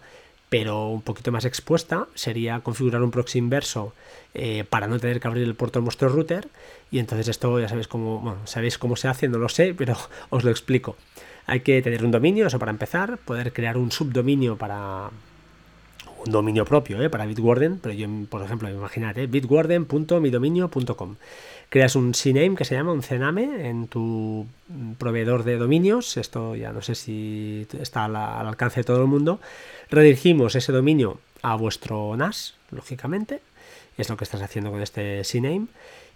pero 0.49 0.87
un 0.87 1.01
poquito 1.01 1.31
más 1.31 1.45
expuesta, 1.45 2.07
sería 2.15 2.59
configurar 2.61 3.03
un 3.03 3.11
proxy 3.11 3.37
inverso 3.37 3.93
eh, 4.33 4.65
para 4.67 4.87
no 4.87 4.99
tener 4.99 5.19
que 5.19 5.27
abrir 5.27 5.43
el 5.43 5.55
puerto 5.55 5.79
en 5.79 5.85
vuestro 5.85 6.09
router. 6.09 6.49
Y 6.91 6.99
entonces 6.99 7.27
esto 7.27 7.59
ya 7.59 7.69
sabéis 7.69 7.87
cómo, 7.87 8.37
sabéis 8.45 8.77
cómo 8.77 8.95
se 8.95 9.07
hace, 9.07 9.27
no 9.27 9.37
lo 9.37 9.49
sé, 9.49 9.75
pero 9.75 9.95
os 10.29 10.43
lo 10.43 10.49
explico. 10.49 10.95
Hay 11.45 11.61
que 11.61 11.81
tener 11.81 12.03
un 12.03 12.11
dominio, 12.11 12.47
eso 12.47 12.59
para 12.59 12.71
empezar, 12.71 13.17
poder 13.19 13.53
crear 13.53 13.77
un 13.77 13.91
subdominio 13.91 14.57
para 14.57 15.09
un 16.25 16.31
dominio 16.31 16.65
propio 16.65 17.01
¿eh? 17.01 17.09
para 17.09 17.25
Bitwarden, 17.25 17.79
pero 17.79 17.93
yo, 17.93 18.07
por 18.29 18.43
ejemplo, 18.43 18.69
imagínate, 18.69 19.25
bitwarden.midominio.com. 19.27 21.15
Creas 21.69 21.95
un 21.95 22.13
CNAME 22.13 22.55
que 22.55 22.65
se 22.65 22.73
llama 22.73 22.93
un 22.93 23.03
CNAME 23.03 23.69
en 23.69 23.87
tu 23.87 24.47
proveedor 24.97 25.43
de 25.43 25.57
dominios, 25.57 26.17
esto 26.17 26.55
ya 26.55 26.71
no 26.71 26.81
sé 26.81 26.95
si 26.95 27.67
está 27.79 28.05
al, 28.05 28.15
alcance 28.15 28.79
de 28.79 28.83
todo 28.83 29.01
el 29.01 29.07
mundo. 29.07 29.39
Redirigimos 29.91 30.55
ese 30.55 30.71
dominio 30.71 31.19
a 31.43 31.55
vuestro 31.55 32.17
NAS, 32.17 32.55
lógicamente, 32.71 33.41
es 33.97 34.09
lo 34.09 34.17
que 34.17 34.23
estás 34.23 34.41
haciendo 34.41 34.71
con 34.71 34.81
este 34.81 35.21
CNAME. 35.23 35.67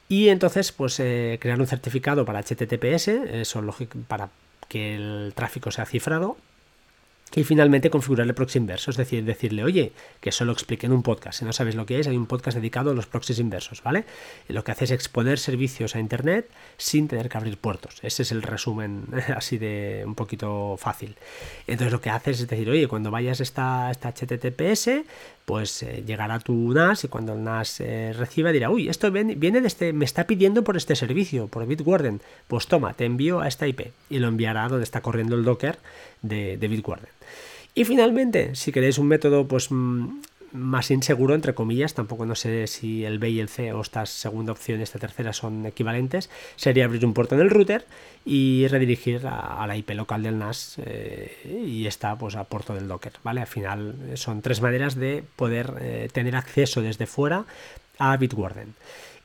Y 0.10 0.30
entonces, 0.30 0.72
pues 0.72 1.00
eh, 1.00 1.38
crear 1.40 1.60
un 1.60 1.68
certificado 1.68 2.26
para 2.26 2.42
HTTPS, 2.42 3.08
eso 3.08 3.64
para 4.08 4.30
que 4.68 4.96
el 4.96 5.34
tráfico 5.36 5.70
sea 5.70 5.86
cifrado, 5.86 6.36
y 7.36 7.44
finalmente 7.44 7.90
configurar 7.90 8.28
el 8.28 8.34
proxy 8.34 8.60
inverso, 8.60 8.92
es 8.92 8.98
decir, 8.98 9.24
decirle, 9.26 9.64
oye, 9.64 9.94
que 10.20 10.30
eso 10.30 10.46
lo 10.46 10.54
en 10.70 10.92
un 10.92 11.04
podcast. 11.04 11.40
Si 11.40 11.46
no 11.46 11.54
sabes 11.54 11.76
lo 11.76 11.86
que 11.86 12.00
es, 12.00 12.08
hay 12.08 12.18
un 12.18 12.26
podcast 12.26 12.58
dedicado 12.58 12.92
a 12.92 12.94
los 12.94 13.06
proxies 13.06 13.40
inversos, 13.40 13.84
¿vale? 13.84 14.06
lo 14.48 14.64
que 14.64 14.72
hace 14.72 14.86
es 14.86 14.92
exponer 14.92 15.40
servicios 15.40 15.96
a 15.96 16.00
Internet 16.00 16.50
sin 16.78 17.08
tener 17.08 17.30
que 17.30 17.38
abrir 17.38 17.58
puertos. 17.58 17.98
Ese 18.02 18.24
es 18.24 18.32
el 18.32 18.42
resumen 18.42 19.06
así 19.36 19.58
de 19.58 20.04
un 20.06 20.16
poquito 20.16 20.76
fácil. 20.78 21.16
Entonces 21.68 21.92
lo 21.92 22.02
que 22.02 22.10
haces 22.10 22.40
es 22.40 22.48
decir, 22.48 22.70
oye, 22.70 22.88
cuando 22.88 23.12
vayas 23.12 23.40
a 23.40 23.44
esta, 23.44 23.92
esta 23.92 24.10
HTTPS, 24.14 25.04
pues 25.46 25.84
eh, 25.84 26.04
llegará 26.06 26.40
tu 26.40 26.74
NAS 26.74 27.04
y 27.04 27.08
cuando 27.08 27.34
el 27.34 27.44
NAS 27.44 27.80
eh, 27.82 28.14
reciba 28.14 28.52
dirá, 28.52 28.70
uy, 28.70 28.90
esto 28.90 29.12
viene, 29.12 29.36
de 29.36 29.68
este, 29.68 29.94
me 29.94 30.06
está 30.06 30.26
pidiendo 30.26 30.64
por 30.64 30.78
este 30.78 30.96
servicio, 30.96 31.48
por 31.48 31.66
Bitwarden. 31.66 32.22
Pues 32.48 32.68
toma, 32.68 32.94
te 32.94 33.06
envío 33.06 33.42
a 33.42 33.48
esta 33.48 33.68
IP 33.68 33.92
y 34.10 34.20
lo 34.20 34.28
enviará 34.28 34.68
donde 34.68 34.84
está 34.84 35.02
corriendo 35.02 35.36
el 35.36 35.44
Docker 35.44 35.78
de, 36.22 36.58
de 36.58 36.68
Bitwarden. 36.68 37.10
Y 37.76 37.86
finalmente, 37.86 38.56
si 38.56 38.72
queréis 38.72 39.00
un 39.00 39.08
método 39.08 39.48
pues 39.48 39.72
mm, 39.72 40.22
más 40.54 40.92
inseguro, 40.92 41.36
entre 41.36 41.56
comillas, 41.56 41.94
tampoco 41.96 42.26
no 42.26 42.36
sé 42.36 42.68
si 42.68 43.04
el 43.04 43.20
B 43.20 43.32
y 43.32 43.40
el 43.40 43.50
C 43.50 43.74
o 43.74 43.82
esta 43.82 44.06
segunda 44.06 44.52
opción 44.52 44.82
esta 44.82 45.00
tercera 45.00 45.34
son 45.34 45.66
equivalentes, 45.66 46.30
sería 46.56 46.86
abrir 46.86 47.06
un 47.06 47.14
puerto 47.14 47.36
en 47.36 47.42
el 47.42 47.50
router 47.50 47.86
y 48.24 48.68
redirigir 48.68 49.26
a, 49.26 49.66
la 49.68 49.76
IP 49.76 49.90
local 49.92 50.24
del 50.24 50.38
NAS 50.38 50.78
eh, 50.86 51.66
y 51.68 51.88
está 51.88 52.16
pues 52.18 52.36
a 52.36 52.44
puerto 52.44 52.74
del 52.74 52.88
Docker, 52.88 53.14
¿vale? 53.24 53.42
Al 53.42 53.48
final 53.48 53.96
son 54.14 54.42
tres 54.42 54.62
maneras 54.62 54.96
de 54.96 55.24
poder 55.36 55.74
eh, 55.82 56.10
tener 56.14 56.36
acceso 56.36 56.82
desde 56.82 57.08
fuera 57.08 57.46
a 57.98 58.16
Bitwarden. 58.18 58.76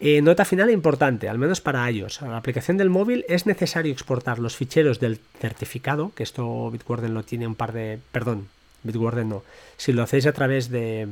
Eh, 0.00 0.22
nota 0.22 0.44
final 0.44 0.70
importante, 0.70 1.28
al 1.28 1.38
menos 1.38 1.60
para 1.60 1.88
ellos. 1.88 2.22
A 2.22 2.28
la 2.28 2.36
aplicación 2.36 2.76
del 2.76 2.88
móvil 2.88 3.24
es 3.28 3.46
necesario 3.46 3.92
exportar 3.92 4.38
los 4.38 4.56
ficheros 4.56 5.00
del 5.00 5.18
certificado, 5.40 6.12
que 6.14 6.22
esto 6.22 6.70
Bitwarden 6.70 7.14
lo 7.14 7.24
tiene 7.24 7.46
un 7.46 7.56
par 7.56 7.72
de... 7.72 7.98
Perdón, 8.12 8.48
Bitwarden 8.88 9.28
no. 9.28 9.42
Si 9.76 9.92
lo 9.92 10.02
hacéis 10.02 10.26
a 10.26 10.32
través 10.32 10.70
de... 10.70 11.08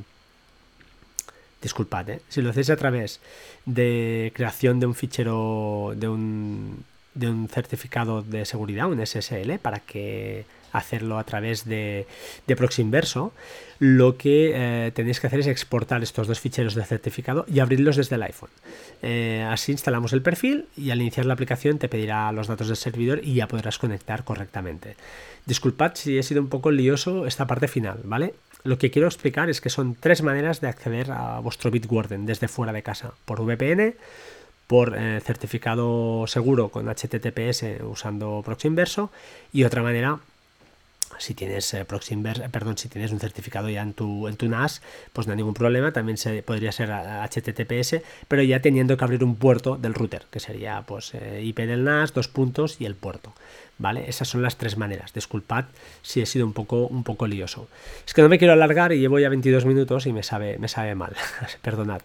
Disculpad, 1.62 2.10
¿eh? 2.10 2.20
si 2.28 2.42
lo 2.42 2.50
hacéis 2.50 2.70
a 2.70 2.76
través 2.76 3.20
de 3.64 4.30
creación 4.34 4.78
de 4.78 4.86
un 4.86 4.94
fichero, 4.94 5.94
de 5.96 6.06
un, 6.06 6.84
de 7.14 7.28
un 7.28 7.48
certificado 7.48 8.22
de 8.22 8.44
seguridad, 8.44 8.86
un 8.88 9.04
SSL, 9.04 9.58
para 9.58 9.80
que 9.80 10.44
hacerlo 10.72 11.18
a 11.18 11.24
través 11.24 11.64
de, 11.64 12.06
de 12.46 12.56
Proxy 12.56 12.82
Inverso, 12.82 13.32
lo 13.78 14.16
que 14.16 14.52
eh, 14.54 14.92
tenéis 14.92 15.20
que 15.20 15.26
hacer 15.26 15.40
es 15.40 15.46
exportar 15.46 16.02
estos 16.02 16.26
dos 16.26 16.40
ficheros 16.40 16.74
de 16.74 16.84
certificado 16.84 17.44
y 17.46 17.60
abrirlos 17.60 17.96
desde 17.96 18.16
el 18.16 18.22
iPhone. 18.22 18.50
Eh, 19.02 19.46
así 19.48 19.72
instalamos 19.72 20.12
el 20.12 20.22
perfil 20.22 20.66
y 20.76 20.90
al 20.90 21.00
iniciar 21.00 21.26
la 21.26 21.34
aplicación 21.34 21.78
te 21.78 21.88
pedirá 21.88 22.32
los 22.32 22.46
datos 22.46 22.68
del 22.68 22.76
servidor 22.76 23.20
y 23.22 23.34
ya 23.34 23.48
podrás 23.48 23.78
conectar 23.78 24.24
correctamente. 24.24 24.96
Disculpad 25.44 25.92
si 25.94 26.18
he 26.18 26.22
sido 26.22 26.40
un 26.40 26.48
poco 26.48 26.70
lioso 26.70 27.26
esta 27.26 27.46
parte 27.46 27.68
final, 27.68 28.00
¿vale? 28.04 28.34
Lo 28.64 28.78
que 28.78 28.90
quiero 28.90 29.06
explicar 29.06 29.48
es 29.50 29.60
que 29.60 29.70
son 29.70 29.94
tres 29.94 30.22
maneras 30.22 30.60
de 30.60 30.68
acceder 30.68 31.10
a 31.12 31.38
vuestro 31.40 31.70
Bitwarden 31.70 32.26
desde 32.26 32.48
fuera 32.48 32.72
de 32.72 32.82
casa, 32.82 33.12
por 33.24 33.40
VPN, 33.42 33.94
por 34.66 34.96
eh, 34.96 35.20
certificado 35.20 36.26
seguro 36.26 36.70
con 36.70 36.88
HTTPS 36.88 37.82
usando 37.84 38.42
proxy 38.44 38.66
inverso 38.66 39.12
y 39.52 39.62
otra 39.62 39.82
manera 39.82 40.18
si 41.18 41.34
tienes 41.34 41.72
eh, 41.74 41.84
perdón, 41.84 42.78
si 42.78 42.88
tienes 42.88 43.12
un 43.12 43.20
certificado 43.20 43.68
ya 43.68 43.82
en 43.82 43.94
tu, 43.94 44.28
en 44.28 44.36
tu 44.36 44.48
NAS, 44.48 44.82
pues 45.12 45.26
no 45.26 45.32
hay 45.32 45.36
ningún 45.36 45.54
problema, 45.54 45.92
también 45.92 46.16
se, 46.16 46.42
podría 46.42 46.72
ser 46.72 46.90
HTTPS, 46.90 48.02
pero 48.28 48.42
ya 48.42 48.60
teniendo 48.60 48.96
que 48.96 49.04
abrir 49.04 49.24
un 49.24 49.36
puerto 49.36 49.76
del 49.76 49.94
router, 49.94 50.26
que 50.30 50.40
sería 50.40 50.82
pues 50.86 51.14
eh, 51.14 51.42
IP 51.44 51.58
del 51.60 51.84
NAS, 51.84 52.12
dos 52.14 52.28
puntos 52.28 52.80
y 52.80 52.84
el 52.84 52.94
puerto. 52.94 53.32
¿Vale? 53.78 54.08
Esas 54.08 54.28
son 54.28 54.40
las 54.40 54.56
tres 54.56 54.78
maneras. 54.78 55.12
Disculpad 55.12 55.66
si 56.00 56.22
he 56.22 56.26
sido 56.26 56.46
un 56.46 56.54
poco, 56.54 56.86
un 56.86 57.04
poco 57.04 57.26
lioso. 57.26 57.68
Es 58.06 58.14
que 58.14 58.22
no 58.22 58.30
me 58.30 58.38
quiero 58.38 58.54
alargar 58.54 58.92
y 58.92 58.98
llevo 58.98 59.18
ya 59.18 59.28
22 59.28 59.66
minutos 59.66 60.06
y 60.06 60.14
me 60.14 60.22
sabe, 60.22 60.56
me 60.58 60.68
sabe 60.68 60.94
mal. 60.94 61.14
Perdonad. 61.60 62.00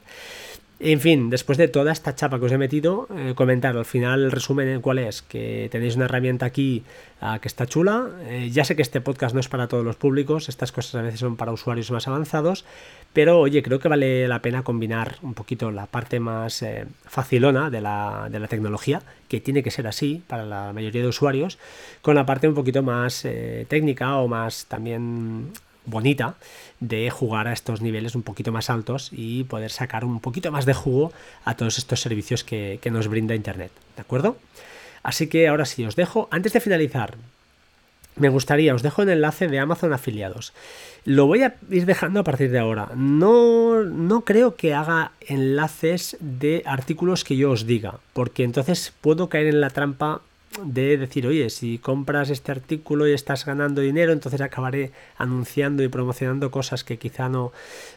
En 0.84 1.00
fin, 1.00 1.30
después 1.30 1.60
de 1.60 1.68
toda 1.68 1.92
esta 1.92 2.16
chapa 2.16 2.40
que 2.40 2.46
os 2.46 2.52
he 2.52 2.58
metido, 2.58 3.08
eh, 3.16 3.34
comentar 3.36 3.78
al 3.78 3.86
final 3.86 4.24
el 4.24 4.32
resumen 4.32 4.82
cuál 4.82 4.98
es, 4.98 5.22
que 5.22 5.70
tenéis 5.72 5.96
una 5.96 6.06
herramienta 6.06 6.48
aquí 6.48 6.84
ah, 7.22 7.38
que 7.40 7.48
está 7.48 7.68
chula. 7.68 8.10
Eh, 8.24 8.50
ya 8.52 8.66
sé 8.66 8.76
que 8.76 8.82
este 8.82 9.00
podcast 9.00 9.36
no 9.36 9.40
es 9.40 9.48
para 9.48 9.68
todos 9.68 9.86
los 9.86 9.96
públicos, 9.96 10.50
estas 10.50 10.72
cosas 10.72 10.96
a 10.96 11.04
veces 11.04 11.20
son 11.20 11.38
para 11.38 11.52
usuarios 11.52 11.92
más 11.92 12.08
avanzados, 12.08 12.66
pero 13.14 13.40
oye, 13.40 13.62
creo 13.62 13.78
que 13.78 13.90
vale 13.90 14.28
la 14.28 14.42
pena 14.42 14.64
combinar 14.64 15.18
un 15.22 15.36
poquito 15.36 15.70
la 15.70 15.86
parte 15.86 16.20
más 16.20 16.64
eh, 16.64 16.88
facilona 17.06 17.70
de 17.70 17.82
la, 17.82 18.28
de 18.32 18.40
la, 18.40 18.48
tecnología, 18.48 19.04
que 19.28 19.40
tiene 19.40 19.62
que 19.62 19.70
ser 19.70 19.86
así 19.86 20.24
para 20.26 20.46
la 20.46 20.74
mayoría 20.74 21.04
de 21.04 21.10
usuarios, 21.10 21.60
con 22.02 22.16
la 22.16 22.26
parte 22.26 22.48
un 22.48 22.56
poquito 22.56 22.82
más 22.82 23.28
técnica 23.68 24.18
o 24.18 24.28
más 24.28 24.66
también 24.66 25.52
bonita 25.86 26.36
de 26.82 27.10
jugar 27.12 27.48
a 27.48 27.54
estos 27.54 27.82
niveles 27.82 28.16
un 28.16 28.24
poquito 28.24 28.52
más 28.52 28.70
altos 28.70 29.10
y 29.14 29.46
poder 29.46 29.72
sacar 29.72 30.04
un 30.04 30.20
poquito 30.20 30.52
más 30.52 30.66
de 30.66 30.74
jugo 30.74 31.14
a 31.46 31.56
todos 31.56 31.78
estos 31.78 32.02
servicios 32.02 32.44
que, 32.44 32.80
nos 32.92 33.08
brinda 33.08 33.36
Internet. 33.36 33.72
¿De 33.96 34.02
acuerdo? 34.02 34.36
Así 35.04 35.28
que 35.28 35.48
ahora 35.48 35.66
sí, 35.66 35.86
os 35.86 35.96
dejo. 35.96 36.28
Antes 36.32 36.54
de 36.54 36.60
finalizar, 36.60 37.16
me 38.16 38.30
gustaría, 38.30 38.76
os 38.76 38.82
dejo 38.82 39.04
el 39.04 39.10
enlace 39.10 39.48
de 39.48 39.60
Amazon 39.60 39.94
afiliados. 39.94 40.54
Lo 41.06 41.28
voy 41.28 41.44
a 41.44 41.56
ir 41.70 41.86
dejando 41.86 42.20
a 42.20 42.24
partir 42.24 42.52
de 42.52 42.60
ahora. 42.60 42.90
No, 42.96 43.84
no 43.84 44.22
creo 44.26 44.56
que 44.56 44.74
haga 44.74 45.12
enlaces 45.22 46.18
de 46.20 46.64
artículos 46.66 47.24
que 47.24 47.38
yo 47.38 47.52
os 47.52 47.68
diga, 47.68 48.00
porque 48.14 48.44
entonces 48.44 48.92
puedo 49.02 49.30
caer 49.30 49.48
en 49.48 49.62
la 49.62 49.70
trampa 49.70 50.22
de 50.64 50.98
decir, 50.98 51.28
oye, 51.28 51.50
si 51.50 51.78
compras 51.78 52.30
este 52.30 52.52
artículo 52.52 53.08
y 53.08 53.14
estás 53.14 53.46
ganando 53.46 53.82
dinero, 53.82 54.12
entonces 54.12 54.42
acabaré 54.42 54.92
anunciando 55.18 55.84
y 55.84 55.88
promocionando 55.88 56.52
cosas 56.52 56.84
que 56.84 56.98
quizá 56.98 57.30
no, 57.30 57.52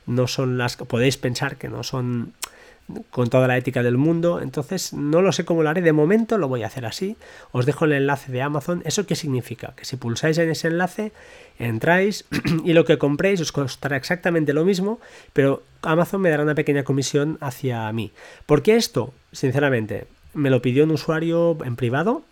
no 0.07 0.27
son 0.27 0.57
las 0.59 0.77
que 0.77 0.85
podéis 0.85 1.17
pensar 1.17 1.57
que 1.57 1.69
no 1.69 1.83
son 1.83 2.33
con 3.11 3.31
toda 3.31 3.49
la 3.49 3.57
ética 3.57 3.83
del 3.83 3.97
mundo. 3.97 4.41
Entonces 4.41 4.93
no 4.93 5.23
lo 5.23 5.33
sé 5.33 5.45
cómo 5.45 5.63
lo 5.63 5.71
haré. 5.71 5.81
De 5.81 5.93
momento 5.93 6.39
lo 6.39 6.49
voy 6.49 6.63
a 6.63 6.67
hacer 6.67 6.87
así. 6.87 7.17
Os 7.51 7.67
dejo 7.67 7.87
el 7.87 7.93
enlace 7.93 8.31
de 8.31 8.43
Amazon. 8.43 8.83
¿Eso 8.85 9.07
qué 9.07 9.17
significa? 9.17 9.75
Que 9.77 9.85
si 9.85 9.97
pulsáis 9.97 10.39
en 10.39 10.51
ese 10.51 10.69
enlace, 10.69 11.13
entráis 11.59 12.27
y 12.65 12.73
lo 12.73 12.85
que 12.85 12.99
compréis 12.99 13.41
os 13.41 13.53
costará 13.53 13.97
exactamente 13.97 14.53
lo 14.53 14.65
mismo, 14.65 15.01
pero 15.33 15.63
Amazon 15.83 16.21
me 16.21 16.31
dará 16.31 16.43
una 16.43 16.55
pequeña 16.55 16.85
comisión 16.85 17.39
hacia 17.41 17.91
mí. 17.93 18.13
¿Por 18.47 18.63
qué 18.63 18.77
esto? 18.77 19.13
Sinceramente, 19.33 20.07
me 20.35 20.51
lo 20.51 20.63
pidió 20.63 20.85
un 20.85 20.91
usuario 20.93 21.57
en 21.65 21.77
privado 21.77 22.23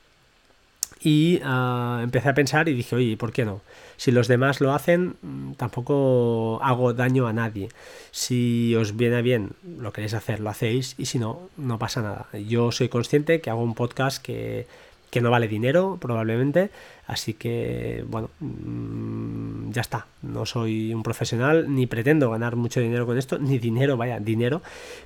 y 1.03 1.41
ah, 1.45 2.01
empecé 2.03 2.29
a 2.29 2.35
pensar 2.35 2.69
y 2.69 2.75
dije, 2.75 2.95
oye, 2.95 3.17
¿por 3.17 3.33
qué 3.33 3.45
no? 3.45 3.61
Si 3.97 4.13
los 4.13 4.29
demás 4.29 4.61
lo 4.61 4.73
hacen, 4.73 5.17
mm, 5.23 5.53
tampoco 5.55 6.61
hago 6.63 6.93
daño 6.93 7.27
a 7.27 7.33
nadie. 7.33 7.69
Si 8.11 8.75
os 8.77 8.97
viene 8.97 9.23
bien, 9.23 9.51
lo 9.79 9.93
queréis 9.93 10.15
hacer, 10.15 10.41
lo 10.41 10.51
hacéis, 10.51 10.95
y 10.99 11.07
si 11.07 11.19
no, 11.19 11.49
no 11.57 11.79
pasa 11.79 12.03
nada. 12.03 12.27
Yo 12.49 12.73
soy 12.73 12.89
consciente 12.89 13.41
que 13.41 13.51
hago 13.51 13.63
un 13.63 13.75
podcast 13.75 14.23
que 14.23 14.67
que 15.13 15.21
no 15.21 15.31
vale 15.31 15.47
dinero 15.47 15.99
probablemente, 16.01 16.71
así 17.07 17.35
que 17.35 18.03
bueno, 18.09 18.31
mm, 18.41 19.71
ya 19.71 19.83
está, 19.83 20.07
no 20.23 20.47
soy 20.47 20.95
un 20.95 21.03
profesional 21.03 21.67
ni 21.69 21.87
pretendo 21.87 22.31
ganar 22.31 22.57
mucho 22.57 22.81
dinero 22.81 23.05
con 23.05 23.19
esto, 23.19 23.39
ni 23.39 23.59
dinero, 23.59 23.99
vaya, 23.99 24.21
dinero, 24.21 24.63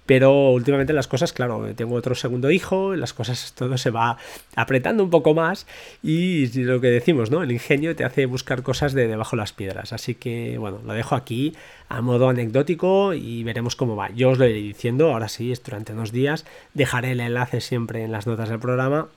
pero 0.07 0.51
últimamente 0.53 0.92
las 0.92 1.09
cosas, 1.09 1.33
claro, 1.33 1.75
tengo 1.75 1.97
otro 1.97 2.14
segundo 2.14 2.53
hijo, 2.53 2.95
las 2.95 3.12
cosas, 3.14 3.53
todo 3.55 3.77
se 3.79 3.90
va 3.90 4.16
apretando 4.55 5.03
un 5.03 5.11
poco 5.11 5.35
más. 5.35 5.66
Y 6.05 6.47
lo 6.62 6.81
que 6.81 6.87
decimos, 6.87 7.33
¿no? 7.33 7.42
El 7.42 7.51
ingenio 7.51 7.97
te 7.97 8.05
hace 8.05 8.27
buscar 8.27 8.62
cosas 8.62 8.92
de 8.92 9.09
debajo 9.09 9.35
de 9.35 9.42
las 9.42 9.53
piedras, 9.53 9.92
así 9.92 10.14
que 10.14 10.57
bueno, 10.57 10.79
lo 10.87 10.92
dejo 10.92 11.16
aquí 11.16 11.53
a 11.88 12.01
modo 12.01 12.29
anecdótico 12.29 13.12
y 13.12 13.42
veremos 13.42 13.75
cómo 13.75 13.97
va. 13.97 14.11
Yo 14.11 14.31
os 14.31 14.38
lo 14.38 14.47
iré 14.47 14.61
diciendo, 14.61 15.12
ahora 15.12 15.29
sí, 15.29 15.51
es 15.51 15.64
durante 15.64 15.95
unos 15.95 16.12
días, 16.12 16.47
dejaré 16.75 17.11
el 17.11 17.21
enlace 17.21 17.61
siempre 17.61 18.05
en 18.05 18.12
las 18.12 18.29
notas 18.29 18.49
del 18.49 18.61
programa 18.61 19.09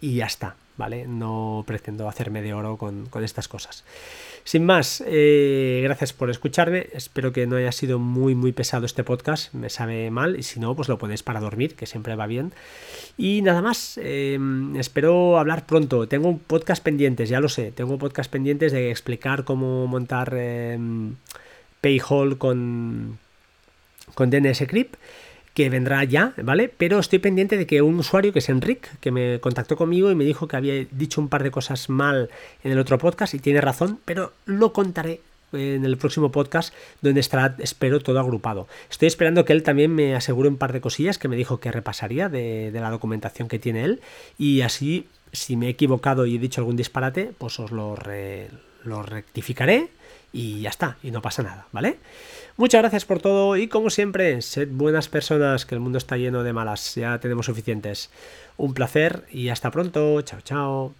y 0.00 0.16
ya 0.16 0.26
está, 0.26 0.56
¿vale? 0.76 1.06
No 1.06 1.64
pretendo 1.66 2.08
hacerme 2.08 2.42
de 2.42 2.54
oro 2.54 2.76
con, 2.76 3.08
estas 3.22 3.48
cosas. 3.48 3.84
Sin 4.44 4.64
más, 4.64 5.02
eh, 5.06 5.80
gracias 5.82 6.12
por 6.12 6.30
escucharme. 6.30 6.86
Espero 6.92 7.32
que 7.32 7.46
no 7.46 7.56
haya 7.56 7.72
sido 7.72 7.98
muy, 7.98 8.34
muy 8.34 8.52
pesado 8.52 8.86
este 8.86 9.02
podcast. 9.02 9.52
Me 9.54 9.70
sabe 9.70 10.10
mal 10.10 10.38
y 10.38 10.44
si 10.44 10.60
no, 10.60 10.76
pues 10.76 10.88
lo 10.88 10.98
ponéis 10.98 11.22
para 11.24 11.40
dormir, 11.40 11.74
que 11.74 11.86
siempre 11.86 12.14
va 12.14 12.26
bien. 12.26 12.52
Y 13.16 13.42
nada 13.42 13.60
más, 13.60 13.98
em, 14.00 14.76
espero 14.76 15.38
hablar 15.38 15.66
pronto. 15.66 16.06
Tengo 16.06 16.28
un 16.28 16.38
podcast 16.38 16.82
pendientes, 16.82 17.28
ya 17.28 17.40
lo 17.40 17.48
sé. 17.48 17.72
Tengo 17.72 17.98
podcast 17.98 18.30
pendientes 18.30 18.72
de 18.72 18.90
explicar 18.90 19.44
cómo 19.44 19.86
montar... 19.86 20.32
Em, 20.36 21.16
Payhall 21.86 22.38
con, 22.38 23.18
con 24.14 24.30
DNS 24.30 24.66
Crypt 24.66 24.96
que 25.56 25.70
vendrá 25.70 26.04
ya, 26.04 26.34
¿vale? 26.42 26.68
Pero 26.68 26.98
estoy 26.98 27.18
pendiente 27.18 27.56
de 27.56 27.66
que 27.66 27.80
un 27.80 27.98
usuario, 27.98 28.30
que 28.30 28.40
es 28.40 28.48
Enric, 28.50 29.00
que 29.00 29.10
me 29.10 29.40
contactó 29.40 29.74
conmigo 29.74 30.10
y 30.10 30.14
me 30.14 30.24
dijo 30.24 30.46
que 30.46 30.56
había 30.56 30.84
dicho 30.90 31.18
un 31.18 31.30
par 31.30 31.42
de 31.42 31.50
cosas 31.50 31.88
mal 31.88 32.28
en 32.62 32.72
el 32.72 32.78
otro 32.78 32.98
podcast 32.98 33.32
y 33.32 33.38
tiene 33.38 33.62
razón, 33.62 33.98
pero 34.04 34.34
lo 34.44 34.74
contaré 34.74 35.22
en 35.54 35.86
el 35.86 35.96
próximo 35.96 36.30
podcast 36.30 36.74
donde 37.00 37.20
estará, 37.20 37.56
espero, 37.58 38.00
todo 38.00 38.20
agrupado. 38.20 38.68
Estoy 38.90 39.08
esperando 39.08 39.46
que 39.46 39.54
él 39.54 39.62
también 39.62 39.94
me 39.94 40.14
asegure 40.14 40.50
un 40.50 40.58
par 40.58 40.74
de 40.74 40.82
cosillas 40.82 41.16
que 41.16 41.28
me 41.28 41.36
dijo 41.36 41.58
que 41.58 41.72
repasaría 41.72 42.28
de, 42.28 42.70
la 42.74 42.90
documentación 42.90 43.48
que 43.48 43.58
tiene 43.58 43.82
él 43.84 44.02
y 44.36 44.60
así, 44.60 45.06
si 45.32 45.56
me 45.56 45.68
he 45.68 45.70
equivocado 45.70 46.26
y 46.26 46.36
he 46.36 46.38
dicho 46.38 46.60
algún 46.60 46.76
disparate, 46.76 47.32
pues 47.38 47.58
os 47.60 47.70
lo, 47.70 47.96
lo 48.84 49.02
rectificaré 49.02 49.88
y 50.34 50.60
ya 50.60 50.68
está, 50.68 50.98
y 51.02 51.12
no 51.12 51.22
pasa 51.22 51.42
nada, 51.42 51.66
¿vale? 51.72 51.96
Muchas 52.58 52.80
gracias 52.80 53.04
por 53.04 53.20
todo 53.20 53.56
y 53.58 53.68
como 53.68 53.90
siempre, 53.90 54.40
sed 54.40 54.68
buenas 54.70 55.08
personas, 55.08 55.66
que 55.66 55.74
el 55.74 55.80
mundo 55.82 55.98
está 55.98 56.16
lleno 56.16 56.42
de 56.42 56.54
malas, 56.54 56.94
ya 56.94 57.20
tenemos 57.20 57.44
suficientes. 57.46 58.08
Un 58.56 58.72
placer 58.72 59.24
y 59.30 59.50
hasta 59.50 59.70
pronto, 59.70 60.22
chao, 60.22 60.40
chao. 60.40 60.94